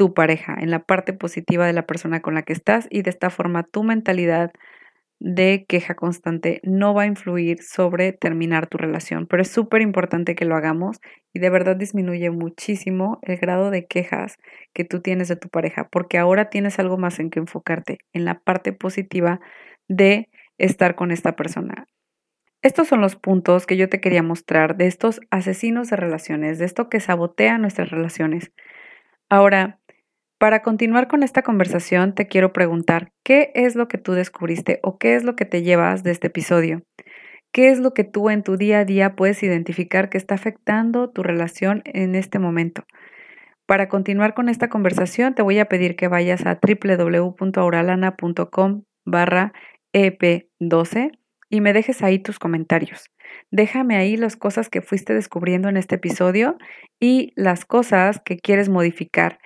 tu 0.00 0.14
pareja, 0.14 0.56
en 0.58 0.70
la 0.70 0.78
parte 0.78 1.12
positiva 1.12 1.66
de 1.66 1.74
la 1.74 1.86
persona 1.86 2.22
con 2.22 2.32
la 2.32 2.40
que 2.40 2.54
estás 2.54 2.88
y 2.90 3.02
de 3.02 3.10
esta 3.10 3.28
forma 3.28 3.64
tu 3.64 3.82
mentalidad 3.82 4.50
de 5.18 5.66
queja 5.68 5.94
constante 5.94 6.62
no 6.64 6.94
va 6.94 7.02
a 7.02 7.06
influir 7.06 7.62
sobre 7.62 8.14
terminar 8.14 8.66
tu 8.66 8.78
relación, 8.78 9.26
pero 9.26 9.42
es 9.42 9.50
súper 9.50 9.82
importante 9.82 10.34
que 10.34 10.46
lo 10.46 10.56
hagamos 10.56 11.02
y 11.34 11.40
de 11.40 11.50
verdad 11.50 11.76
disminuye 11.76 12.30
muchísimo 12.30 13.18
el 13.20 13.36
grado 13.36 13.70
de 13.70 13.84
quejas 13.84 14.38
que 14.72 14.86
tú 14.86 15.02
tienes 15.02 15.28
de 15.28 15.36
tu 15.36 15.50
pareja, 15.50 15.86
porque 15.92 16.16
ahora 16.16 16.48
tienes 16.48 16.78
algo 16.78 16.96
más 16.96 17.20
en 17.20 17.28
que 17.28 17.40
enfocarte, 17.40 17.98
en 18.14 18.24
la 18.24 18.40
parte 18.40 18.72
positiva 18.72 19.38
de 19.86 20.30
estar 20.56 20.94
con 20.94 21.10
esta 21.10 21.36
persona. 21.36 21.84
Estos 22.62 22.88
son 22.88 23.02
los 23.02 23.16
puntos 23.16 23.66
que 23.66 23.76
yo 23.76 23.90
te 23.90 24.00
quería 24.00 24.22
mostrar 24.22 24.78
de 24.78 24.86
estos 24.86 25.20
asesinos 25.28 25.90
de 25.90 25.96
relaciones, 25.96 26.58
de 26.58 26.64
esto 26.64 26.88
que 26.88 27.00
sabotea 27.00 27.58
nuestras 27.58 27.90
relaciones. 27.90 28.50
Ahora, 29.32 29.78
para 30.40 30.62
continuar 30.62 31.06
con 31.06 31.22
esta 31.22 31.42
conversación, 31.42 32.14
te 32.14 32.26
quiero 32.26 32.54
preguntar, 32.54 33.12
¿qué 33.22 33.52
es 33.54 33.76
lo 33.76 33.88
que 33.88 33.98
tú 33.98 34.14
descubriste 34.14 34.80
o 34.82 34.96
qué 34.96 35.14
es 35.14 35.22
lo 35.22 35.36
que 35.36 35.44
te 35.44 35.62
llevas 35.62 36.02
de 36.02 36.12
este 36.12 36.28
episodio? 36.28 36.82
¿Qué 37.52 37.68
es 37.68 37.78
lo 37.78 37.92
que 37.92 38.04
tú 38.04 38.30
en 38.30 38.42
tu 38.42 38.56
día 38.56 38.78
a 38.78 38.86
día 38.86 39.16
puedes 39.16 39.42
identificar 39.42 40.08
que 40.08 40.16
está 40.16 40.36
afectando 40.36 41.10
tu 41.10 41.22
relación 41.22 41.82
en 41.84 42.14
este 42.14 42.38
momento? 42.38 42.84
Para 43.66 43.90
continuar 43.90 44.32
con 44.32 44.48
esta 44.48 44.70
conversación, 44.70 45.34
te 45.34 45.42
voy 45.42 45.58
a 45.58 45.66
pedir 45.66 45.94
que 45.94 46.08
vayas 46.08 46.46
a 46.46 46.58
www.auralana.com 46.58 48.84
barra 49.04 49.52
EP12 49.92 51.18
y 51.50 51.60
me 51.60 51.74
dejes 51.74 52.02
ahí 52.02 52.18
tus 52.18 52.38
comentarios. 52.38 53.10
Déjame 53.50 53.98
ahí 53.98 54.16
las 54.16 54.36
cosas 54.36 54.70
que 54.70 54.80
fuiste 54.80 55.12
descubriendo 55.12 55.68
en 55.68 55.76
este 55.76 55.96
episodio 55.96 56.56
y 56.98 57.34
las 57.36 57.66
cosas 57.66 58.22
que 58.24 58.38
quieres 58.38 58.70
modificar 58.70 59.38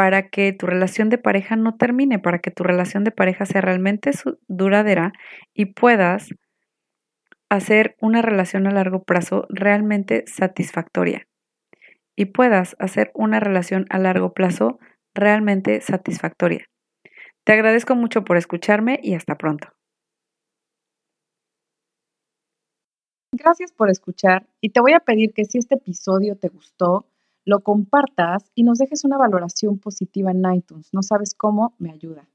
para 0.00 0.30
que 0.30 0.54
tu 0.54 0.64
relación 0.64 1.10
de 1.10 1.18
pareja 1.18 1.56
no 1.56 1.76
termine, 1.76 2.18
para 2.18 2.38
que 2.38 2.50
tu 2.50 2.62
relación 2.64 3.04
de 3.04 3.10
pareja 3.10 3.44
sea 3.44 3.60
realmente 3.60 4.12
duradera 4.48 5.12
y 5.52 5.74
puedas 5.74 6.30
hacer 7.50 7.96
una 8.00 8.22
relación 8.22 8.66
a 8.66 8.70
largo 8.70 9.02
plazo 9.02 9.44
realmente 9.50 10.24
satisfactoria. 10.26 11.28
Y 12.16 12.24
puedas 12.32 12.76
hacer 12.78 13.10
una 13.12 13.40
relación 13.40 13.84
a 13.90 13.98
largo 13.98 14.32
plazo 14.32 14.78
realmente 15.12 15.82
satisfactoria. 15.82 16.64
Te 17.44 17.52
agradezco 17.52 17.94
mucho 17.94 18.24
por 18.24 18.38
escucharme 18.38 19.00
y 19.02 19.16
hasta 19.16 19.36
pronto. 19.36 19.68
Gracias 23.32 23.70
por 23.70 23.90
escuchar 23.90 24.46
y 24.62 24.70
te 24.70 24.80
voy 24.80 24.94
a 24.94 25.00
pedir 25.00 25.34
que 25.34 25.44
si 25.44 25.58
este 25.58 25.74
episodio 25.74 26.36
te 26.36 26.48
gustó, 26.48 27.04
lo 27.44 27.60
compartas 27.60 28.50
y 28.54 28.62
nos 28.62 28.78
dejes 28.78 29.04
una 29.04 29.18
valoración 29.18 29.78
positiva 29.78 30.30
en 30.30 30.42
iTunes. 30.54 30.88
No 30.92 31.02
sabes 31.02 31.34
cómo, 31.34 31.74
me 31.78 31.90
ayuda. 31.90 32.28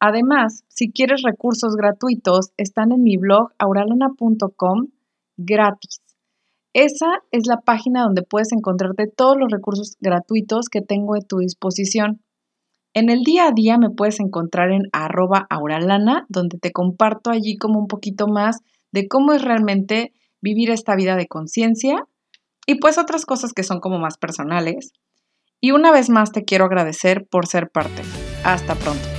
Además, 0.00 0.64
si 0.68 0.90
quieres 0.90 1.22
recursos 1.22 1.74
gratuitos, 1.74 2.52
están 2.56 2.92
en 2.92 3.02
mi 3.02 3.16
blog 3.16 3.50
auralana.com 3.58 4.88
gratis. 5.36 6.00
Esa 6.72 7.22
es 7.32 7.46
la 7.46 7.62
página 7.62 8.02
donde 8.02 8.22
puedes 8.22 8.52
encontrarte 8.52 9.06
todos 9.08 9.36
los 9.36 9.50
recursos 9.50 9.96
gratuitos 10.00 10.68
que 10.68 10.82
tengo 10.82 11.16
a 11.16 11.20
tu 11.20 11.38
disposición. 11.38 12.22
En 12.94 13.10
el 13.10 13.22
día 13.22 13.48
a 13.48 13.52
día 13.52 13.78
me 13.78 13.90
puedes 13.90 14.20
encontrar 14.20 14.70
en 14.70 14.82
arroba 14.92 15.46
auralana, 15.50 16.26
donde 16.28 16.58
te 16.58 16.72
comparto 16.72 17.30
allí 17.30 17.56
como 17.56 17.78
un 17.78 17.86
poquito 17.86 18.28
más 18.28 18.60
de 18.92 19.08
cómo 19.08 19.32
es 19.32 19.42
realmente 19.42 20.12
vivir 20.40 20.70
esta 20.70 20.94
vida 20.94 21.16
de 21.16 21.26
conciencia 21.26 22.04
y 22.68 22.74
pues 22.74 22.98
otras 22.98 23.24
cosas 23.24 23.54
que 23.54 23.64
son 23.64 23.80
como 23.80 23.98
más 23.98 24.18
personales. 24.18 24.92
Y 25.58 25.70
una 25.70 25.90
vez 25.90 26.10
más 26.10 26.32
te 26.32 26.44
quiero 26.44 26.66
agradecer 26.66 27.26
por 27.28 27.46
ser 27.46 27.70
parte. 27.70 28.02
Hasta 28.44 28.74
pronto. 28.74 29.17